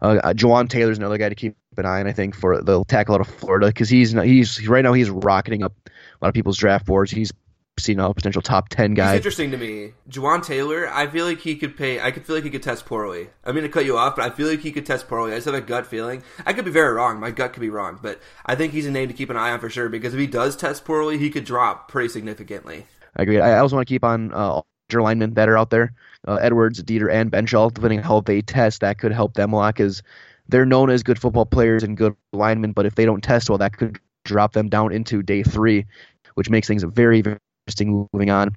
Uh, 0.02 0.20
uh 0.24 0.34
Jawaan 0.34 0.70
Taylor's 0.70 1.00
another 1.00 1.18
guy 1.18 1.30
to 1.30 1.36
keep 1.36 1.56
an 1.76 1.88
eye 1.88 2.02
on, 2.02 2.08
I 2.08 2.12
think, 2.12 2.36
for 2.36 2.62
the 2.62 2.84
tackle 2.84 3.16
out 3.16 3.22
of 3.22 3.28
Florida 3.28 3.68
because 3.68 3.90
he's 3.90 4.12
he's 4.12 4.68
right 4.68 4.84
now 4.84 4.94
he's 4.94 5.10
rocketing 5.10 5.64
up 5.64 5.74
a 5.88 5.90
lot 6.22 6.30
of 6.30 6.36
people's 6.36 6.58
draft 6.58 6.86
boards. 6.86 7.10
He's 7.10 7.32
seen 7.82 8.00
a 8.00 8.14
potential 8.14 8.42
top 8.42 8.70
ten 8.70 8.94
guy. 8.94 9.12
He's 9.12 9.18
interesting 9.18 9.52
to 9.52 9.58
me. 9.58 9.94
Jawaan 10.10 10.44
Taylor, 10.44 10.88
I 10.88 11.08
feel 11.08 11.26
like 11.26 11.40
he 11.40 11.56
could 11.56 11.78
pay. 11.78 12.00
I 12.00 12.12
could 12.12 12.26
feel 12.26 12.36
like 12.36 12.44
he 12.44 12.50
could 12.50 12.64
test 12.64 12.86
poorly. 12.86 13.30
I 13.44 13.52
mean 13.52 13.64
to 13.64 13.70
cut 13.70 13.86
you 13.86 13.98
off, 13.98 14.16
but 14.16 14.26
I 14.26 14.36
feel 14.36 14.48
like 14.48 14.60
he 14.60 14.72
could 14.72 14.86
test 14.86 15.08
poorly. 15.08 15.32
I 15.32 15.36
just 15.36 15.46
have 15.46 15.56
a 15.56 15.62
gut 15.62 15.88
feeling. 15.88 16.24
I 16.46 16.54
could 16.54 16.66
be 16.66 16.72
very 16.72 16.94
wrong. 16.94 17.20
My 17.20 17.32
gut 17.32 17.54
could 17.54 17.62
be 17.62 17.70
wrong, 17.70 18.00
but 18.02 18.20
I 18.46 18.56
think 18.56 18.74
he's 18.74 18.86
a 18.86 18.92
name 18.92 19.08
to 19.08 19.14
keep 19.14 19.30
an 19.30 19.38
eye 19.38 19.52
on 19.52 19.60
for 19.60 19.70
sure 19.70 19.90
because 19.90 20.14
if 20.14 20.20
he 20.20 20.28
does 20.28 20.56
test 20.56 20.86
poorly, 20.86 21.18
he 21.18 21.30
could 21.30 21.46
drop 21.46 21.90
pretty 21.90 22.10
significantly. 22.10 22.86
I 23.16 23.24
agree. 23.24 23.40
I 23.40 23.60
also 23.60 23.76
want 23.76 23.88
to 23.88 23.94
keep 23.94 24.04
on 24.04 24.34
uh, 24.34 24.62
linemen 24.92 25.34
that 25.36 25.50
are 25.50 25.58
out 25.58 25.70
there. 25.70 25.94
Uh, 26.28 26.36
Edwards, 26.36 26.84
Deiter, 26.84 27.12
and 27.12 27.32
Benzschawel, 27.32 27.74
depending 27.74 28.00
on 28.00 28.06
how 28.06 28.22
they 28.22 28.42
test, 28.42 28.82
that 28.82 28.98
could 28.98 29.12
help 29.12 29.36
them 29.36 29.54
a 29.54 29.58
lot 29.58 29.76
because 29.76 30.04
they're 30.48 30.66
known 30.66 30.90
as 30.90 31.04
good 31.04 31.20
football 31.20 31.46
players 31.46 31.84
and 31.84 31.96
good 31.96 32.16
linemen. 32.34 32.74
But 32.74 32.86
if 32.86 32.96
they 32.96 33.06
don't 33.06 33.24
test 33.24 33.50
well, 33.50 33.58
that 33.60 33.78
could 33.78 34.00
drop 34.26 34.54
them 34.54 34.70
down 34.70 34.92
into 34.92 35.22
day 35.22 35.44
three, 35.44 35.86
which 36.34 36.50
makes 36.50 36.68
things 36.68 36.84
very, 36.84 37.22
very 37.22 37.38
interesting 37.70 38.08
moving 38.12 38.30
on. 38.30 38.56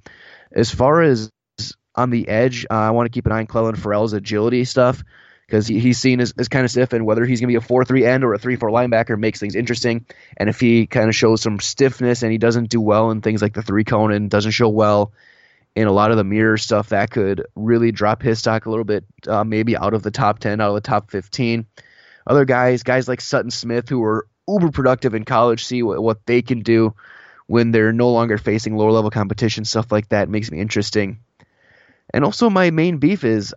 As 0.52 0.70
far 0.70 1.02
as 1.02 1.30
on 1.94 2.10
the 2.10 2.28
edge, 2.28 2.64
uh, 2.70 2.74
I 2.74 2.90
want 2.90 3.06
to 3.06 3.10
keep 3.10 3.26
an 3.26 3.32
eye 3.32 3.40
on 3.40 3.46
Clelin 3.46 3.76
Ferrell's 3.76 4.14
agility 4.14 4.64
stuff 4.64 5.02
because 5.46 5.66
he, 5.66 5.78
he's 5.78 5.98
seen 5.98 6.20
as, 6.20 6.32
as 6.38 6.48
kind 6.48 6.64
of 6.64 6.70
stiff, 6.70 6.94
and 6.94 7.04
whether 7.04 7.24
he's 7.24 7.40
going 7.40 7.48
to 7.48 7.60
be 7.60 7.62
a 7.62 7.66
4 7.66 7.84
3 7.84 8.04
end 8.04 8.24
or 8.24 8.32
a 8.32 8.38
3 8.38 8.56
4 8.56 8.70
linebacker 8.70 9.18
makes 9.18 9.38
things 9.38 9.54
interesting. 9.54 10.06
And 10.36 10.48
if 10.48 10.58
he 10.60 10.86
kind 10.86 11.08
of 11.08 11.14
shows 11.14 11.42
some 11.42 11.60
stiffness 11.60 12.22
and 12.22 12.32
he 12.32 12.38
doesn't 12.38 12.70
do 12.70 12.80
well 12.80 13.10
in 13.10 13.20
things 13.20 13.42
like 13.42 13.52
the 13.52 13.62
three 13.62 13.84
cone 13.84 14.12
and 14.12 14.30
doesn't 14.30 14.52
show 14.52 14.68
well 14.68 15.12
in 15.74 15.86
a 15.86 15.92
lot 15.92 16.10
of 16.10 16.16
the 16.16 16.24
mirror 16.24 16.56
stuff, 16.56 16.88
that 16.90 17.10
could 17.10 17.46
really 17.54 17.92
drop 17.92 18.22
his 18.22 18.38
stock 18.38 18.64
a 18.64 18.70
little 18.70 18.84
bit, 18.84 19.04
uh, 19.26 19.44
maybe 19.44 19.76
out 19.76 19.94
of 19.94 20.02
the 20.02 20.10
top 20.10 20.38
10, 20.38 20.60
out 20.60 20.68
of 20.68 20.74
the 20.74 20.80
top 20.80 21.10
15. 21.10 21.66
Other 22.26 22.44
guys, 22.44 22.82
guys 22.82 23.08
like 23.08 23.20
Sutton 23.20 23.50
Smith, 23.50 23.88
who 23.88 23.98
were 23.98 24.26
uber 24.48 24.70
productive 24.70 25.14
in 25.14 25.24
college, 25.24 25.64
see 25.64 25.82
what, 25.82 26.02
what 26.02 26.24
they 26.24 26.40
can 26.40 26.60
do 26.60 26.94
when 27.46 27.70
they're 27.70 27.92
no 27.92 28.10
longer 28.10 28.38
facing 28.38 28.76
lower 28.76 28.92
level 28.92 29.10
competition, 29.10 29.64
stuff 29.64 29.92
like 29.92 30.08
that 30.10 30.28
makes 30.28 30.50
me 30.50 30.60
interesting. 30.60 31.20
And 32.12 32.24
also, 32.24 32.50
my 32.50 32.70
main 32.70 32.98
beef 32.98 33.24
is 33.24 33.54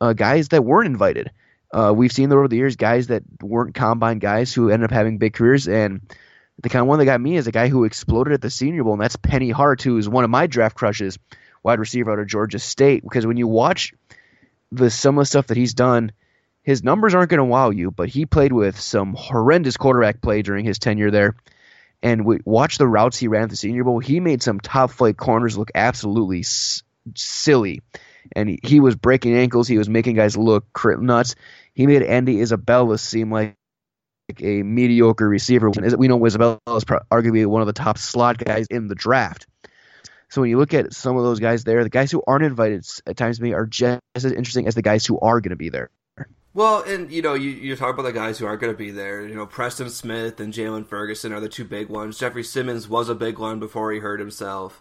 uh, 0.00 0.12
guys 0.12 0.48
that 0.48 0.64
weren't 0.64 0.86
invited. 0.86 1.30
Uh, 1.72 1.92
we've 1.94 2.12
seen 2.12 2.32
over 2.32 2.48
the 2.48 2.56
years 2.56 2.76
guys 2.76 3.08
that 3.08 3.22
weren't 3.42 3.74
combine 3.74 4.18
guys 4.18 4.52
who 4.52 4.70
ended 4.70 4.90
up 4.90 4.94
having 4.94 5.18
big 5.18 5.34
careers, 5.34 5.68
and 5.68 6.00
the 6.62 6.68
kind 6.68 6.82
of 6.82 6.86
one 6.86 6.98
that 6.98 7.04
got 7.04 7.20
me 7.20 7.36
is 7.36 7.46
a 7.46 7.52
guy 7.52 7.68
who 7.68 7.84
exploded 7.84 8.32
at 8.32 8.40
the 8.40 8.50
Senior 8.50 8.84
Bowl, 8.84 8.94
and 8.94 9.02
that's 9.02 9.16
Penny 9.16 9.50
Hart, 9.50 9.82
who 9.82 9.98
is 9.98 10.08
one 10.08 10.24
of 10.24 10.30
my 10.30 10.46
draft 10.46 10.76
crushes, 10.76 11.18
wide 11.62 11.80
receiver 11.80 12.12
out 12.12 12.18
of 12.18 12.26
Georgia 12.26 12.58
State. 12.58 13.02
Because 13.02 13.26
when 13.26 13.36
you 13.36 13.46
watch 13.46 13.92
the 14.72 14.90
some 14.90 15.18
of 15.18 15.22
the 15.22 15.26
stuff 15.26 15.48
that 15.48 15.56
he's 15.56 15.74
done, 15.74 16.12
his 16.62 16.82
numbers 16.82 17.14
aren't 17.14 17.30
going 17.30 17.38
to 17.38 17.44
wow 17.44 17.70
you, 17.70 17.90
but 17.90 18.08
he 18.08 18.26
played 18.26 18.52
with 18.52 18.80
some 18.80 19.14
horrendous 19.14 19.76
quarterback 19.76 20.20
play 20.20 20.42
during 20.42 20.64
his 20.64 20.78
tenure 20.78 21.10
there. 21.10 21.36
And 22.02 22.24
we 22.24 22.38
watch 22.44 22.78
the 22.78 22.86
routes 22.86 23.16
he 23.16 23.28
ran 23.28 23.44
at 23.44 23.50
the 23.50 23.56
Senior 23.56 23.84
Bowl. 23.84 23.98
He 23.98 24.20
made 24.20 24.42
some 24.42 24.60
top 24.60 24.90
flight 24.90 25.16
corners 25.16 25.56
look 25.56 25.70
absolutely 25.74 26.40
s- 26.40 26.82
silly, 27.14 27.82
and 28.34 28.48
he, 28.48 28.60
he, 28.62 28.80
was 28.80 28.94
breaking 28.94 29.34
ankles. 29.34 29.66
He 29.66 29.78
was 29.78 29.88
making 29.88 30.16
guys 30.16 30.36
look 30.36 30.66
nuts. 30.84 31.34
He 31.74 31.86
made 31.86 32.02
Andy 32.02 32.40
Isabella 32.40 32.98
seem 32.98 33.30
like 33.30 33.56
a 34.40 34.62
mediocre 34.62 35.28
receiver. 35.28 35.70
We 35.70 36.08
know 36.08 36.24
Isabella 36.24 36.60
is 36.68 36.84
arguably 36.84 37.46
one 37.46 37.62
of 37.62 37.66
the 37.66 37.72
top 37.72 37.98
slot 37.98 38.38
guys 38.38 38.66
in 38.70 38.88
the 38.88 38.94
draft. 38.94 39.46
So 40.28 40.40
when 40.40 40.50
you 40.50 40.58
look 40.58 40.74
at 40.74 40.92
some 40.92 41.16
of 41.16 41.22
those 41.22 41.38
guys 41.38 41.64
there, 41.64 41.84
the 41.84 41.90
guys 41.90 42.10
who 42.10 42.22
aren't 42.26 42.44
invited 42.44 42.84
at 43.06 43.16
times 43.16 43.38
to 43.38 43.42
me 43.42 43.52
are 43.52 43.66
just 43.66 44.00
as 44.14 44.24
interesting 44.24 44.66
as 44.66 44.74
the 44.74 44.82
guys 44.82 45.06
who 45.06 45.18
are 45.20 45.40
going 45.40 45.50
to 45.50 45.56
be 45.56 45.68
there. 45.68 45.90
Well, 46.56 46.84
and 46.84 47.12
you 47.12 47.20
know, 47.20 47.34
you, 47.34 47.50
you 47.50 47.76
talk 47.76 47.92
about 47.92 48.04
the 48.04 48.14
guys 48.14 48.38
who 48.38 48.46
aren't 48.46 48.62
going 48.62 48.72
to 48.72 48.78
be 48.78 48.90
there. 48.90 49.28
You 49.28 49.34
know, 49.34 49.44
Preston 49.44 49.90
Smith 49.90 50.40
and 50.40 50.54
Jaylon 50.54 50.86
Ferguson 50.86 51.30
are 51.34 51.38
the 51.38 51.50
two 51.50 51.66
big 51.66 51.90
ones. 51.90 52.18
Jeffrey 52.18 52.42
Simmons 52.42 52.88
was 52.88 53.10
a 53.10 53.14
big 53.14 53.38
one 53.38 53.60
before 53.60 53.92
he 53.92 53.98
hurt 53.98 54.20
himself. 54.20 54.80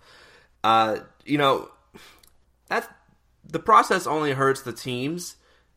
Uh, 0.63 0.99
you 1.25 1.38
know, 1.38 1.69
that 2.69 2.89
the 3.45 3.59
process 3.59 4.07
only 4.07 4.31
hurts 4.31 4.61
the 4.61 4.71
teams. 4.71 5.35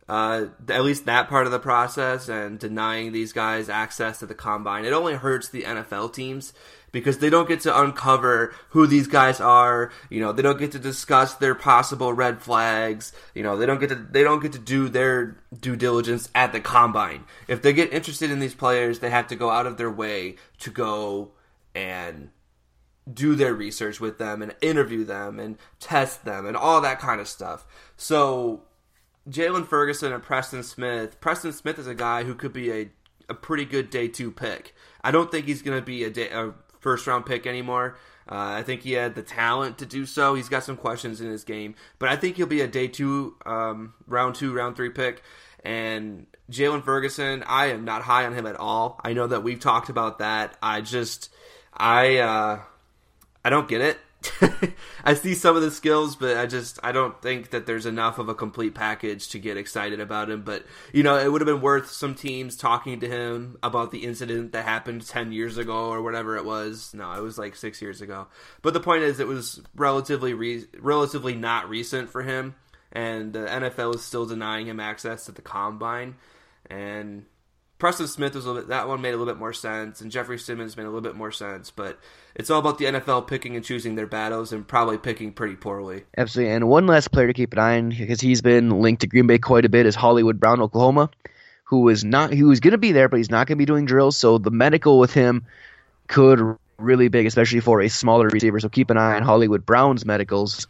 Uh, 0.09 0.47
at 0.69 0.85
least 0.85 1.05
that 1.07 1.29
part 1.29 1.47
of 1.47 1.53
the 1.53 1.59
process 1.59 2.29
and 2.29 2.61
denying 2.61 3.11
these 3.11 3.33
guys 3.33 3.69
access 3.69 4.21
to 4.21 4.27
the 4.27 4.37
combine. 4.37 4.85
It 4.85 4.93
only 4.93 5.15
hurts 5.15 5.49
the 5.49 5.65
NFL 5.65 6.15
teams 6.15 6.53
because 6.93 7.19
they 7.19 7.31
don't 7.31 7.49
get 7.49 7.61
to 7.61 7.81
uncover 7.81 8.55
who 8.71 8.87
these 8.87 9.07
guys 9.07 9.41
are. 9.41 9.93
You 10.11 10.21
know, 10.21 10.33
they 10.33 10.43
don't 10.43 10.59
get 10.59 10.73
to 10.73 10.79
discuss 10.79 11.35
their 11.35 11.55
possible 11.55 12.13
red 12.13 12.41
flags. 12.41 13.13
You 13.35 13.43
know, 13.43 13.57
they 13.57 13.67
don't 13.67 13.81
get 13.81 13.91
to 13.91 13.95
they 13.95 14.23
don't 14.23 14.43
get 14.43 14.53
to 14.53 14.59
do 14.59 14.89
their 14.89 15.39
due 15.59 15.77
diligence 15.77 16.29
at 16.35 16.53
the 16.53 16.61
combine. 16.61 17.25
If 17.47 17.63
they 17.63 17.73
get 17.73 17.93
interested 17.93 18.31
in 18.31 18.41
these 18.41 18.55
players, 18.55 18.99
they 18.99 19.11
have 19.11 19.29
to 19.29 19.37
go 19.37 19.51
out 19.51 19.67
of 19.67 19.77
their 19.77 19.91
way 19.91 20.37
to 20.61 20.71
go 20.71 21.33
and 21.75 22.31
do 23.13 23.35
their 23.35 23.55
research 23.55 24.01
with 24.01 24.19
them 24.19 24.43
and 24.43 24.55
interview 24.61 25.05
them 25.05 25.39
and 25.39 25.57
test 25.81 26.25
them 26.25 26.47
and 26.47 26.57
all 26.57 26.81
that 26.81 27.01
kind 27.01 27.21
of 27.21 27.29
stuff. 27.29 27.67
So 27.97 28.63
Jaylon 29.29 29.67
Ferguson 29.67 30.13
and 30.13 30.23
Preston 30.23 30.63
Smith. 30.63 31.21
Preston 31.21 31.53
Smith 31.53 31.79
is 31.79 31.87
a 31.87 31.95
guy 31.95 32.25
who 32.25 32.35
could 32.35 32.53
be 32.53 32.73
a, 32.73 32.91
a 33.29 33.35
pretty 33.35 33.65
good 33.65 33.91
day 33.91 34.09
two 34.09 34.31
pick. 34.31 34.75
I 35.03 35.11
don't 35.11 35.31
think 35.31 35.47
he's 35.47 35.63
going 35.63 35.79
to 35.79 35.85
be 35.85 36.05
a, 36.05 36.11
day, 36.11 36.29
a 36.31 36.53
first 36.81 37.07
round 37.07 37.27
pick 37.27 37.47
anymore. 37.47 37.97
Uh, 38.31 38.59
I 38.59 38.63
think 38.63 38.83
he 38.83 38.93
had 38.93 39.15
the 39.15 39.23
talent 39.23 39.79
to 39.79 39.87
do 39.87 40.05
so. 40.05 40.35
He's 40.35 40.51
got 40.51 40.63
some 40.63 40.77
questions 40.77 41.21
in 41.21 41.31
his 41.31 41.45
game, 41.45 41.75
but 41.99 42.11
I 42.11 42.17
think 42.17 42.37
he'll 42.37 42.47
be 42.47 42.61
a 42.61 42.69
day 42.69 42.87
two, 42.87 43.37
um, 43.47 43.95
round 44.07 44.35
two, 44.35 44.53
round 44.53 44.77
three 44.77 44.91
pick. 44.91 45.23
And 45.65 46.27
Jaylon 46.51 46.85
Ferguson, 46.85 47.43
I 47.47 47.67
am 47.67 47.85
not 47.85 48.03
high 48.03 48.27
on 48.27 48.35
him 48.35 48.47
at 48.47 48.57
all. 48.57 49.01
I 49.03 49.13
know 49.13 49.27
that 49.27 49.43
we've 49.43 49.59
talked 49.59 49.89
about 49.89 50.19
that. 50.19 50.57
I 50.63 50.83
just, 50.83 51.31
I, 51.73 52.19
uh, 52.19 52.61
I 53.45 53.51
don't 53.51 53.69
get 53.69 53.81
it. 53.81 53.99
I 55.05 55.15
see 55.15 55.35
some 55.35 55.55
of 55.55 55.63
the 55.63 55.71
skills, 55.71 56.17
but 56.17 56.37
I 56.37 56.47
just 56.47 56.81
I 56.83 56.91
don't 56.91 57.21
think 57.23 57.51
that 57.51 57.67
there's 57.67 57.87
enough 57.87 58.19
of 58.19 58.29
a 58.29 58.35
complete 58.35 58.75
package 58.75 59.29
to 59.29 59.39
get 59.39 59.57
excited 59.57 60.01
about 60.01 60.29
him. 60.31 60.43
But 60.43 60.65
you 60.93 61.03
know, 61.03 61.17
it 61.17 61.31
would 61.31 61.41
have 61.41 61.47
been 61.47 61.61
worth 61.61 61.91
some 61.91 62.15
teams 62.15 62.57
talking 62.57 62.99
to 63.01 63.09
him 63.09 63.59
about 63.63 63.93
the 63.93 64.05
incident 64.05 64.53
that 64.53 64.65
happened 64.65 65.07
ten 65.07 65.31
years 65.31 65.57
ago 65.57 65.89
or 65.89 66.03
whatever 66.03 66.37
it 66.37 66.45
was. 66.45 66.93
No, 66.95 67.13
it 67.13 67.23
was 67.23 67.39
like 67.39 67.55
six 67.55 67.81
years 67.81 68.01
ago. 68.01 68.27
But 68.61 68.75
the 68.75 68.81
point 68.81 69.05
is, 69.05 69.21
it 69.21 69.29
was 69.29 69.61
relatively 69.77 70.35
re- 70.35 70.67
relatively 70.79 71.37
not 71.37 71.69
recent 71.69 72.11
for 72.11 72.23
him, 72.23 72.57
and 72.91 73.33
the 73.33 73.47
NFL 73.47 73.95
is 73.95 74.05
still 74.05 74.27
denying 74.27 74.67
him 74.67 74.81
access 74.81 75.27
to 75.27 75.33
the 75.33 75.43
combine. 75.43 76.17
And 76.69 77.25
Preston 77.79 78.09
Smith 78.09 78.35
was 78.35 78.45
a 78.45 78.49
little 78.49 78.63
bit 78.63 78.69
that 78.69 78.89
one 78.89 79.01
made 79.01 79.11
a 79.11 79.17
little 79.17 79.33
bit 79.33 79.39
more 79.39 79.53
sense, 79.53 80.01
and 80.01 80.11
Jeffrey 80.11 80.39
Simmons 80.39 80.77
made 80.77 80.85
a 80.85 80.87
little 80.87 81.01
bit 81.01 81.15
more 81.15 81.31
sense. 81.31 81.71
But 81.71 81.99
it's 82.35 82.51
all 82.51 82.59
about 82.59 82.79
the 82.79 82.87
NFL 82.87 83.29
picking 83.29 83.55
and 83.55 83.65
choosing 83.65 83.95
their 83.95 84.07
battles, 84.07 84.53
and 84.53 84.67
probably 84.67 84.99
picking 84.99 85.33
pretty 85.33 85.57
poorly. 85.57 86.05
Absolutely. 86.17 86.55
And 86.55 86.69
one 86.69 86.87
last 86.87 87.13
player 87.13 87.29
to 87.29 87.33
keep 87.33 87.53
an 87.53 87.59
eye 87.59 87.79
on 87.79 87.91
because 87.91 88.21
he's 88.21 88.43
been 88.43 88.83
linked 88.83 89.03
to 89.03 89.07
Green 89.07 89.27
Bay 89.27 89.39
quite 89.39 89.65
a 89.65 89.69
bit 89.69 89.87
is 89.87 89.95
Hollywood 89.95 90.41
Brown, 90.41 90.61
Oklahoma, 90.61 91.11
who 91.65 91.89
is 91.89 92.05
not 92.05 92.33
who 92.33 92.51
is 92.51 92.61
going 92.61 92.73
to 92.73 92.79
be 92.79 92.93
there, 92.93 93.09
but 93.09 93.19
he's 93.19 93.31
not 93.31 93.47
going 93.47 93.57
to 93.57 93.63
be 93.63 93.67
doing 93.67 93.85
drills. 93.85 94.19
So 94.19 94.39
the 94.39 94.51
medical 94.51 94.99
with 94.99 95.13
him 95.13 95.45
could 96.09 96.57
really 96.79 97.09
big, 97.09 97.27
especially 97.27 97.61
for 97.61 97.81
a 97.81 97.89
smaller 97.89 98.29
receiver. 98.29 98.59
So 98.61 98.69
keep 98.69 98.91
an 98.91 98.97
eye 98.97 99.17
on 99.17 99.23
Hollywood 99.23 99.67
Brown's 99.67 100.05
medicals 100.05 100.67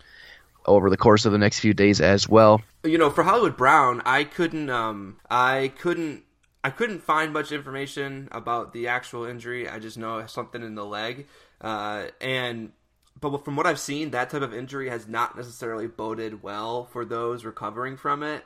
over 0.66 0.90
the 0.90 0.97
course 0.97 1.25
of 1.25 1.33
the 1.33 1.38
next 1.38 1.61
few 1.61 1.73
days 1.73 2.01
as 2.01 2.29
well. 2.29 2.61
You 2.85 2.99
know, 2.99 3.11
for 3.11 3.23
Hollywood 3.23 3.57
Brown, 3.57 4.03
I 4.05 4.25
couldn't 4.25 4.71
um 4.71 5.16
I 5.31 5.73
couldn't 5.79 6.25
I 6.69 6.71
couldn't 6.71 7.03
find 7.03 7.33
much 7.33 7.51
information 7.51 8.29
about 8.31 8.75
the 8.75 8.89
actual 8.89 9.25
injury. 9.25 9.67
I 9.67 9.79
just 9.79 9.97
know 9.97 10.27
something 10.27 10.63
in 10.63 10.75
the 10.75 10.85
leg, 10.85 11.27
uh, 11.63 12.09
and 12.21 12.73
but 13.19 13.43
from 13.43 13.57
what 13.57 13.67
I've 13.67 13.81
seen, 13.81 14.11
that 14.11 14.29
type 14.29 14.43
of 14.43 14.53
injury 14.53 14.91
has 14.91 15.09
not 15.09 15.35
necessarily 15.35 15.87
boded 15.87 16.43
well 16.43 16.85
for 16.85 17.07
those 17.07 17.47
recovering 17.47 17.97
from 17.97 18.23
it. 18.23 18.45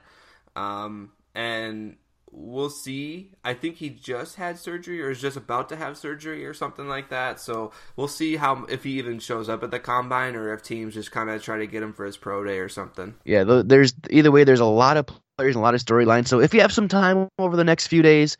Um, 0.54 1.10
and 1.34 1.96
we'll 2.30 2.70
see. 2.70 3.32
I 3.44 3.54
think 3.54 3.78
he 3.78 3.90
just 3.90 4.36
had 4.36 4.56
surgery 4.56 5.02
or 5.02 5.10
is 5.10 5.20
just 5.20 5.36
about 5.36 5.68
to 5.70 5.76
have 5.76 5.98
surgery 5.98 6.46
or 6.46 6.54
something 6.54 6.86
like 6.86 7.08
that. 7.08 7.40
So 7.40 7.72
we'll 7.96 8.06
see 8.06 8.36
how 8.36 8.66
if 8.66 8.84
he 8.84 8.92
even 8.92 9.18
shows 9.18 9.48
up 9.48 9.64
at 9.64 9.72
the 9.72 9.80
combine 9.80 10.36
or 10.36 10.54
if 10.54 10.62
teams 10.62 10.94
just 10.94 11.10
kind 11.10 11.28
of 11.28 11.42
try 11.42 11.58
to 11.58 11.66
get 11.66 11.82
him 11.82 11.92
for 11.92 12.04
his 12.04 12.16
pro 12.16 12.44
day 12.44 12.60
or 12.60 12.68
something. 12.68 13.16
Yeah, 13.24 13.62
there's 13.64 13.94
either 14.10 14.30
way. 14.30 14.44
There's 14.44 14.60
a 14.60 14.64
lot 14.64 14.96
of 14.96 15.06
players 15.42 15.56
and 15.56 15.60
a 15.60 15.64
lot 15.64 15.74
of 15.74 15.80
storylines. 15.80 16.28
So 16.28 16.40
if 16.40 16.54
you 16.54 16.60
have 16.60 16.72
some 16.72 16.86
time 16.86 17.28
over 17.38 17.56
the 17.56 17.64
next 17.64 17.88
few 17.88 18.00
days, 18.00 18.36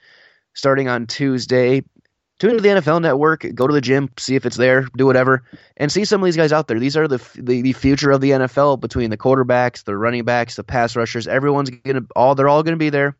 starting 0.54 0.88
on 0.88 1.08
Tuesday, 1.08 1.82
tune 2.38 2.50
into 2.50 2.62
the 2.62 2.68
NFL 2.68 3.02
Network, 3.02 3.44
go 3.56 3.66
to 3.66 3.74
the 3.74 3.80
gym, 3.80 4.08
see 4.18 4.36
if 4.36 4.46
it's 4.46 4.56
there, 4.56 4.86
do 4.96 5.04
whatever, 5.04 5.42
and 5.76 5.90
see 5.90 6.04
some 6.04 6.20
of 6.20 6.24
these 6.24 6.36
guys 6.36 6.52
out 6.52 6.68
there. 6.68 6.78
These 6.78 6.96
are 6.96 7.08
the 7.08 7.18
the, 7.34 7.62
the 7.62 7.72
future 7.72 8.12
of 8.12 8.20
the 8.20 8.30
NFL 8.30 8.78
between 8.78 9.10
the 9.10 9.16
quarterbacks, 9.16 9.82
the 9.82 9.96
running 9.96 10.24
backs, 10.24 10.54
the 10.54 10.62
pass 10.62 10.94
rushers. 10.94 11.26
Everyone's 11.26 11.70
gonna 11.70 12.02
all 12.14 12.36
they're 12.36 12.48
all 12.48 12.62
gonna 12.62 12.76
be 12.76 12.90
there. 12.90 13.16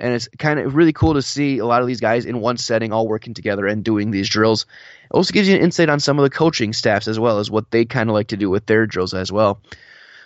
And 0.00 0.12
it's 0.12 0.28
kind 0.38 0.58
of 0.58 0.74
really 0.74 0.92
cool 0.92 1.14
to 1.14 1.22
see 1.22 1.58
a 1.58 1.66
lot 1.66 1.80
of 1.80 1.86
these 1.86 2.00
guys 2.00 2.26
in 2.26 2.40
one 2.40 2.58
setting 2.58 2.92
all 2.92 3.06
working 3.06 3.32
together 3.32 3.66
and 3.66 3.84
doing 3.84 4.10
these 4.10 4.28
drills. 4.28 4.66
It 5.04 5.14
also 5.14 5.32
gives 5.32 5.48
you 5.48 5.54
an 5.54 5.62
insight 5.62 5.88
on 5.88 6.00
some 6.00 6.18
of 6.18 6.24
the 6.24 6.30
coaching 6.30 6.72
staffs 6.72 7.06
as 7.06 7.18
well 7.18 7.38
as 7.38 7.48
what 7.48 7.70
they 7.70 7.84
kind 7.84 8.10
of 8.10 8.14
like 8.14 8.26
to 8.28 8.36
do 8.36 8.50
with 8.50 8.66
their 8.66 8.86
drills 8.86 9.14
as 9.14 9.30
well. 9.30 9.62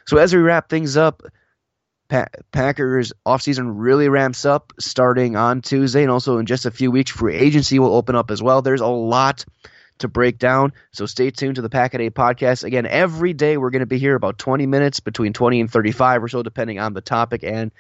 So 0.06 0.16
as 0.16 0.34
we 0.34 0.40
wrap 0.40 0.70
things 0.70 0.96
up, 0.96 1.22
pa- 2.08 2.28
Packers 2.52 3.12
offseason 3.26 3.72
really 3.76 4.08
ramps 4.08 4.44
up 4.44 4.72
starting 4.78 5.36
on 5.36 5.62
Tuesday, 5.62 6.02
and 6.02 6.10
also 6.10 6.38
in 6.38 6.46
just 6.46 6.66
a 6.66 6.70
few 6.70 6.90
weeks, 6.90 7.10
free 7.10 7.36
agency 7.36 7.78
will 7.78 7.94
open 7.94 8.16
up 8.16 8.30
as 8.30 8.42
well. 8.42 8.62
There's 8.62 8.80
a 8.80 8.86
lot 8.86 9.44
to 9.98 10.08
break 10.08 10.38
down, 10.38 10.72
so 10.92 11.06
stay 11.06 11.30
tuned 11.30 11.56
to 11.56 11.62
the 11.62 11.68
Pack 11.68 11.94
a 11.94 12.10
podcast. 12.10 12.64
Again, 12.64 12.86
every 12.86 13.32
day 13.32 13.56
we're 13.56 13.70
going 13.70 13.80
to 13.80 13.86
be 13.86 13.98
here 13.98 14.14
about 14.14 14.38
20 14.38 14.66
minutes, 14.66 15.00
between 15.00 15.32
20 15.32 15.60
and 15.60 15.70
35 15.70 16.24
or 16.24 16.28
so, 16.28 16.42
depending 16.42 16.78
on 16.78 16.94
the 16.94 17.00
topic 17.00 17.42
and 17.42 17.72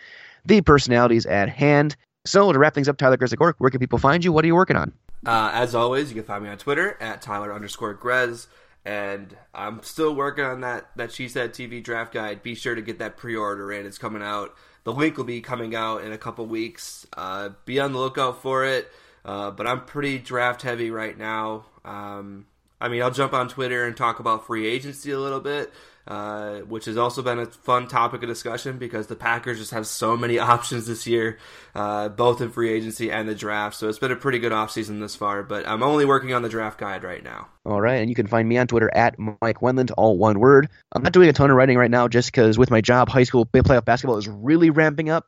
the 0.44 0.60
personalities 0.60 1.26
at 1.26 1.48
hand. 1.48 1.96
So 2.24 2.52
to 2.52 2.58
wrap 2.58 2.74
things 2.74 2.88
up, 2.88 2.96
Tyler 2.98 3.16
Grezagork, 3.16 3.54
where 3.58 3.70
can 3.70 3.80
people 3.80 3.98
find 3.98 4.24
you? 4.24 4.32
What 4.32 4.44
are 4.44 4.48
you 4.48 4.54
working 4.54 4.76
on? 4.76 4.92
Uh, 5.24 5.50
as 5.52 5.74
always, 5.74 6.10
you 6.10 6.14
can 6.14 6.24
find 6.24 6.44
me 6.44 6.50
on 6.50 6.58
Twitter 6.58 6.96
at 7.00 7.22
Tyler 7.22 7.52
underscore 7.52 7.94
Grez 7.94 8.48
and 8.88 9.36
I'm 9.54 9.82
still 9.82 10.14
working 10.14 10.44
on 10.44 10.62
that 10.62 10.88
that 10.96 11.10
Cheesehead 11.10 11.50
TV 11.50 11.84
draft 11.84 12.14
guide. 12.14 12.42
Be 12.42 12.54
sure 12.54 12.74
to 12.74 12.80
get 12.80 13.00
that 13.00 13.18
pre-order 13.18 13.70
in; 13.70 13.84
it's 13.84 13.98
coming 13.98 14.22
out. 14.22 14.54
The 14.84 14.94
link 14.94 15.18
will 15.18 15.24
be 15.24 15.42
coming 15.42 15.74
out 15.74 16.04
in 16.04 16.12
a 16.12 16.18
couple 16.18 16.46
weeks. 16.46 17.06
Uh, 17.14 17.50
be 17.66 17.78
on 17.80 17.92
the 17.92 17.98
lookout 17.98 18.40
for 18.40 18.64
it. 18.64 18.90
Uh, 19.26 19.50
but 19.50 19.66
I'm 19.66 19.84
pretty 19.84 20.18
draft 20.18 20.62
heavy 20.62 20.90
right 20.90 21.16
now. 21.18 21.66
Um, 21.84 22.46
I 22.80 22.88
mean, 22.88 23.02
I'll 23.02 23.10
jump 23.10 23.34
on 23.34 23.48
Twitter 23.48 23.84
and 23.84 23.94
talk 23.94 24.20
about 24.20 24.46
free 24.46 24.66
agency 24.66 25.10
a 25.10 25.18
little 25.18 25.40
bit, 25.40 25.70
uh, 26.08 26.60
which 26.60 26.86
has 26.86 26.96
also 26.96 27.20
been 27.20 27.38
a 27.38 27.46
fun 27.46 27.86
topic 27.86 28.22
of 28.22 28.28
discussion 28.28 28.78
because 28.78 29.06
the 29.08 29.14
Packers 29.14 29.58
just 29.58 29.72
have 29.72 29.86
so 29.86 30.16
many 30.16 30.38
options 30.38 30.86
this 30.86 31.06
year, 31.06 31.38
uh, 31.74 32.08
both 32.08 32.40
in 32.40 32.50
free 32.50 32.72
agency 32.72 33.12
and 33.12 33.28
the 33.28 33.34
draft. 33.34 33.76
So 33.76 33.88
it's 33.88 33.98
been 33.98 34.10
a 34.10 34.16
pretty 34.16 34.38
good 34.38 34.50
offseason 34.50 35.00
this 35.00 35.14
far, 35.14 35.42
but 35.42 35.68
I'm 35.68 35.82
only 35.82 36.06
working 36.06 36.32
on 36.32 36.40
the 36.40 36.48
draft 36.48 36.78
guide 36.78 37.04
right 37.04 37.22
now. 37.22 37.48
All 37.66 37.80
right, 37.80 37.96
and 37.96 38.08
you 38.08 38.14
can 38.14 38.26
find 38.26 38.48
me 38.48 38.56
on 38.56 38.66
Twitter 38.66 38.90
at 38.94 39.18
Mike 39.18 39.60
Wendland, 39.60 39.90
all 39.98 40.16
one 40.16 40.40
word. 40.40 40.70
I'm 40.92 41.02
not 41.02 41.12
doing 41.12 41.28
a 41.28 41.32
ton 41.34 41.50
of 41.50 41.56
writing 41.56 41.76
right 41.76 41.90
now 41.90 42.08
just 42.08 42.32
because 42.32 42.56
with 42.56 42.70
my 42.70 42.80
job, 42.80 43.10
high 43.10 43.24
school 43.24 43.44
playoff 43.44 43.84
basketball 43.84 44.16
is 44.16 44.26
really 44.26 44.70
ramping 44.70 45.10
up 45.10 45.26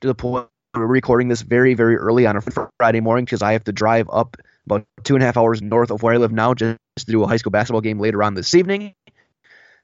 to 0.00 0.08
the 0.08 0.14
point 0.14 0.48
we're 0.74 0.86
recording 0.86 1.28
this 1.28 1.42
very, 1.42 1.74
very 1.74 1.96
early 1.96 2.26
on 2.26 2.36
a 2.36 2.42
Friday 2.78 3.00
morning 3.00 3.24
because 3.24 3.42
I 3.42 3.52
have 3.52 3.64
to 3.64 3.72
drive 3.72 4.08
up 4.10 4.36
about 4.66 4.86
two 5.04 5.14
and 5.14 5.22
a 5.22 5.26
half 5.26 5.36
hours 5.36 5.62
north 5.62 5.90
of 5.90 6.02
where 6.02 6.14
I 6.14 6.16
live 6.16 6.32
now 6.32 6.54
just 6.54 6.78
to 6.98 7.06
do 7.06 7.22
a 7.22 7.26
high 7.26 7.36
school 7.36 7.50
basketball 7.50 7.80
game 7.80 8.00
later 8.00 8.22
on 8.22 8.34
this 8.34 8.54
evening. 8.54 8.94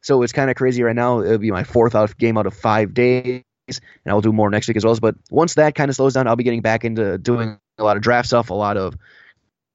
So 0.03 0.23
it's 0.23 0.33
kind 0.33 0.51
of 0.51 0.57
crazy 0.57 0.83
right 0.83 0.97
now. 0.97 1.21
It'll 1.21 1.39
be 1.39 1.51
my 1.51 1.65
fourth 1.65 1.95
out 1.95 2.17
game 2.17 2.39
out 2.39 2.47
of 2.47 2.55
five 2.55 2.95
days, 2.95 3.43
and 3.69 3.81
I'll 4.07 4.21
do 4.21 4.33
more 4.33 4.51
next 4.51 4.69
week 4.69 4.77
as 4.77 4.85
well. 4.85 4.97
But 5.01 5.17
once 5.31 5.55
that 5.55 5.75
kind 5.75 5.91
of 5.91 5.97
slows 5.97 6.15
down, 6.15 6.27
I'll 6.27 6.37
be 6.37 6.45
getting 6.45 6.63
back 6.63 6.85
into 6.85 7.19
doing 7.19 7.59
a 7.79 7.85
lot 7.85 7.97
of 7.97 8.03
draft 8.03 8.29
stuff, 8.29 8.51
a 8.51 8.55
lot 8.55 8.77
of 8.77 8.97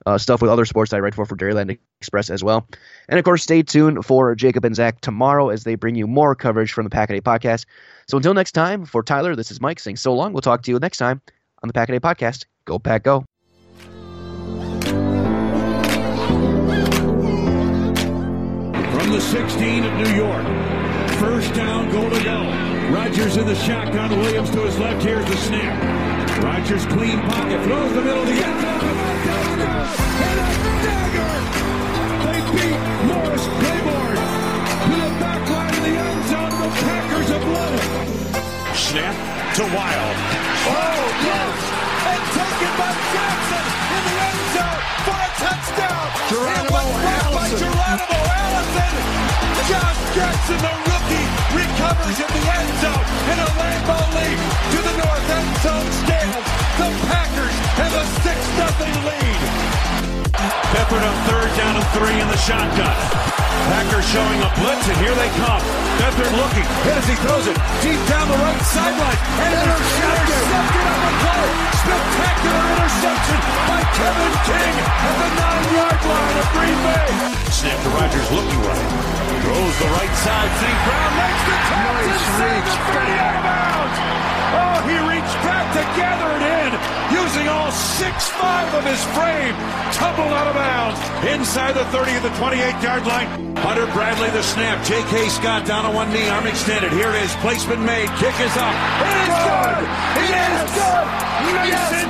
uh, 0.05 0.17
stuff 0.17 0.41
with 0.41 0.51
other 0.51 0.65
sports 0.65 0.93
I 0.93 0.99
write 0.99 1.15
for 1.15 1.25
for 1.25 1.35
Dairyland 1.35 1.77
Express 1.99 2.29
as 2.29 2.43
well. 2.43 2.67
And 3.09 3.17
of 3.17 3.25
course, 3.25 3.43
stay 3.43 3.63
tuned 3.63 4.05
for 4.05 4.35
Jacob 4.35 4.65
and 4.65 4.75
Zach 4.75 5.01
tomorrow 5.01 5.49
as 5.49 5.63
they 5.63 5.75
bring 5.75 5.95
you 5.95 6.07
more 6.07 6.35
coverage 6.35 6.73
from 6.73 6.83
the 6.83 6.89
Pack 6.89 7.09
a 7.09 7.13
Day 7.13 7.21
podcast. 7.21 7.65
So 8.07 8.17
until 8.17 8.33
next 8.33 8.51
time, 8.51 8.85
for 8.85 9.03
Tyler, 9.03 9.35
this 9.35 9.51
is 9.51 9.61
Mike 9.61 9.79
saying 9.79 9.97
so 9.97 10.13
long. 10.13 10.33
We'll 10.33 10.41
talk 10.41 10.63
to 10.63 10.71
you 10.71 10.79
next 10.79 10.97
time 10.97 11.21
on 11.63 11.67
the 11.67 11.73
Pack 11.73 11.89
a 11.89 11.93
Day 11.93 11.99
podcast. 11.99 12.45
Go 12.65 12.79
Pack 12.79 13.03
Go. 13.03 13.25
The 19.15 19.21
16 19.21 19.86
of 19.86 19.93
New 19.93 20.13
York, 20.13 20.43
first 21.19 21.54
down, 21.54 21.89
goal 21.89 22.10
to 22.10 22.21
go. 22.21 22.43
Rodgers 22.91 23.38
in 23.38 23.47
the 23.47 23.56
shotgun, 23.56 24.12
Williams 24.19 24.49
to 24.49 24.60
his 24.60 24.78
left. 24.78 25.01
Here's 25.06 25.23
the 25.23 25.38
snap. 25.38 26.43
Rodgers 26.43 26.86
clean 26.88 27.21
pocket, 27.21 27.63
throws 27.63 27.93
the 27.93 28.01
middle 28.01 28.23
of 28.23 28.28
the 28.28 28.34
end 28.34 28.60
zone. 28.60 28.84
And 30.19 30.39
a 30.43 30.51
dagger! 30.84 31.32
They 32.28 32.39
beat 32.60 32.80
Morris 33.08 33.45
Claiborne 33.56 34.19
to 34.84 34.95
the 34.99 35.12
back 35.23 35.43
line 35.47 35.75
of 35.80 35.84
the 35.88 35.95
end 35.95 36.21
zone. 36.28 36.51
The 36.60 36.69
Packers 36.84 37.30
have 37.32 37.45
won 37.56 37.71
it. 37.71 37.88
Snap 38.75 39.15
to 39.56 39.63
Wild. 39.63 40.15
Oh, 40.75 41.08
yes! 41.23 41.56
And 42.12 42.23
taken 42.36 42.71
by 42.75 42.91
Jackson 43.15 43.65
in 43.95 44.01
the 44.12 44.17
end 44.28 44.43
zone 44.60 44.84
for 45.08 45.15
a 45.15 45.32
touchdown. 45.39 46.05
Geronimo 46.29 46.81
by 47.38 47.49
Geronimo 47.53 48.19
Allison. 48.33 48.93
Josh 49.69 50.01
Jackson, 50.15 50.57
the 50.57 50.73
rookie, 50.89 51.27
recovers 51.53 52.17
in 52.17 52.29
the 52.33 52.43
end 52.49 52.71
zone 52.81 53.05
in 53.29 53.38
a 53.38 53.49
Lambeau 53.61 54.01
Leap 54.17 54.39
to 54.73 54.79
the 54.81 54.95
north 54.97 55.29
end 55.29 55.53
zone 55.61 55.91
stands. 56.01 56.49
The 56.81 56.89
Packers 57.05 57.55
have 57.77 57.93
a 57.93 58.05
6-0 58.25 59.05
lead. 59.05 59.94
Peppered 60.76 61.04
on 61.04 61.15
third 61.30 61.50
down 61.56 61.76
and 61.80 61.88
three 61.95 62.17
in 62.19 62.28
the 62.28 62.38
shotgun. 62.38 62.95
Packers 63.71 64.06
showing 64.12 64.39
a 64.43 64.52
blitz, 64.60 64.86
and 64.88 64.98
here 65.00 65.15
they 65.15 65.32
come. 65.41 65.63
Beathard 65.98 66.34
looking, 66.38 66.67
hit 66.86 66.95
as 67.00 67.08
he 67.08 67.15
throws 67.24 67.48
it 67.48 67.58
deep 67.82 67.98
down 68.12 68.28
the 68.28 68.38
right 68.38 68.62
sideline. 68.67 69.19
And 69.41 69.52
intercepted. 69.56 70.36
Intercepted 70.36 70.86
on 70.86 71.00
the 71.02 71.13
play. 71.24 71.45
Spectacular 71.82 72.63
interception 72.76 73.39
by 73.65 73.80
Kevin 73.95 74.34
King 74.45 74.74
at 74.76 75.15
the 75.17 75.30
nine-yard 75.39 76.00
line 76.04 76.38
of 76.38 76.48
Green 76.54 76.80
Bay. 76.84 77.10
Six-five 87.95 88.73
of 88.75 88.84
his 88.84 89.01
frame. 89.15 89.55
Tumbled 89.95 90.34
out 90.36 90.47
of 90.47 90.55
bounds 90.55 90.99
inside 91.31 91.73
the 91.73 91.86
30 91.95 92.15
of 92.19 92.23
the 92.23 92.34
28-yard 92.36 93.08
line. 93.08 93.55
Hunter 93.58 93.88
Bradley 93.93 94.29
the 94.31 94.43
snap. 94.43 94.84
J.K. 94.86 95.29
Scott 95.29 95.65
down 95.65 95.86
on 95.86 95.95
one 95.95 96.12
knee, 96.12 96.27
arm 96.27 96.45
extended. 96.45 96.91
Here 96.91 97.10
it 97.10 97.23
is. 97.23 97.34
Placement 97.39 97.81
made. 97.81 98.10
Kick 98.19 98.36
is 98.43 98.55
up. 98.60 98.75
It 98.99 99.15
is 99.23 99.36
good. 99.47 99.81
It 100.19 100.31
is 100.36 100.71
good. 100.75 101.05
Mason 101.55 102.08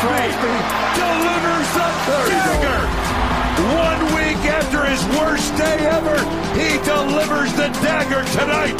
Crosby 0.00 0.56
delivers 0.96 1.68
the 1.76 1.88
dagger. 2.28 2.82
One 3.76 4.00
week 4.16 4.40
after 4.48 4.84
his 4.84 5.02
worst 5.16 5.56
day 5.56 5.78
ever, 5.96 6.18
he 6.56 6.76
delivers 6.84 7.52
the 7.54 7.68
dagger 7.84 8.24
tonight. 8.36 8.76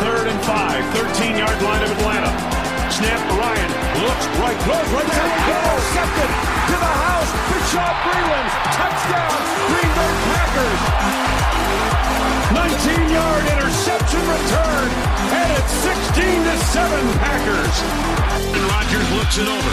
Third 0.00 0.28
and 0.28 0.40
five, 0.44 0.84
13 0.96 1.36
yard 1.36 1.62
line 1.62 1.82
of 1.82 1.90
Atlanta. 1.90 2.55
Snap 2.96 3.20
Ryan 3.28 3.68
looks 4.08 4.24
right, 4.40 4.56
throws 4.64 4.88
right 4.96 5.04
down. 5.04 5.28
Intercepted 5.28 6.30
to 6.32 6.76
the 6.80 6.92
house. 7.04 7.28
Bashaud 7.52 7.92
Breeland. 8.08 8.48
Touchdown. 8.72 9.36
Green 9.68 9.92
Bay 9.92 10.12
Packers. 10.32 10.80
19 12.56 12.72
yard 13.12 13.44
interception 13.52 14.24
return. 14.24 14.88
And 15.28 15.48
it's 15.60 15.76
16 15.84 16.40
to 16.40 16.56
7 16.72 16.88
Packers. 17.20 17.76
And 18.56 18.64
Rodgers 18.64 19.04
looks 19.12 19.36
it 19.36 19.44
over. 19.44 19.72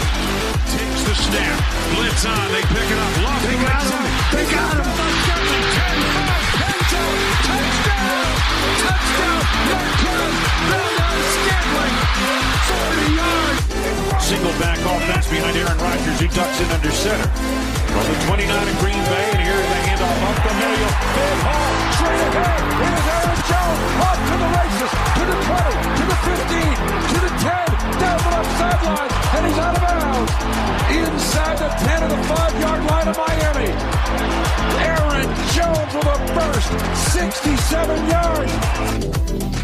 Takes 0.76 1.08
the 1.08 1.16
snap. 1.16 1.64
Blitz 1.96 2.28
on. 2.28 2.52
They 2.52 2.60
pick 2.76 2.92
it 2.92 3.00
up. 3.00 3.08
Lost 3.24 3.40
they 3.40 3.56
got 3.56 3.88
him. 3.88 4.04
They 4.36 4.44
got 4.52 4.68
him. 4.68 4.84
10, 4.84 7.72
5, 7.72 7.72
Touchdown. 7.72 8.36
Touchdown. 8.84 9.40
Marquez. 9.72 10.12
Bernard 10.12 10.36
Scantling. 10.44 10.52
40 10.60 10.76
yards. 10.76 10.93
Single 14.24 14.56
back 14.58 14.78
offense 14.80 15.28
behind 15.28 15.56
Aaron 15.56 15.78
Rodgers. 15.78 16.18
He 16.18 16.28
ducks 16.28 16.60
in 16.60 16.70
under 16.72 16.90
center. 16.90 17.28
From 17.92 18.04
the 18.08 18.16
29 18.24 18.48
of 18.48 18.78
Green 18.80 19.04
Bay, 19.04 19.26
and 19.36 19.42
here's 19.44 19.68
the 19.68 19.78
handoff 19.84 20.16
up 20.24 20.36
the 20.42 20.54
middle. 20.58 20.90
Big 21.14 21.38
Hall, 21.44 21.72
straight 21.94 22.24
ahead. 22.32 22.64
Here's 22.74 23.04
Aaron 23.14 23.40
Jones, 23.44 23.80
off 24.00 24.18
to 24.24 24.34
the 24.40 24.48
races, 24.48 24.92
to 25.14 25.22
the 25.28 25.38
20, 25.44 25.76
to 25.94 26.04
the 26.08 26.18
15, 26.24 26.74
to 27.12 27.18
the 27.20 27.32
10, 27.44 27.68
down 28.00 28.18
the 28.24 28.30
left 28.32 28.52
sideline, 28.58 29.12
and 29.36 29.42
he's 29.44 29.60
out 29.60 29.76
of 29.76 29.82
bounds. 29.84 30.32
Inside 30.88 31.56
the 31.60 31.70
10 31.84 32.02
of 32.02 32.10
the 32.10 32.20
5-yard 32.24 32.82
line 32.90 33.08
of 33.12 33.16
Miami. 33.20 33.70
Aaron 34.88 35.28
Jones 35.52 35.92
with 35.94 36.08
a 36.08 36.18
burst, 36.32 36.72
67 37.12 38.08
yards. 38.08 39.63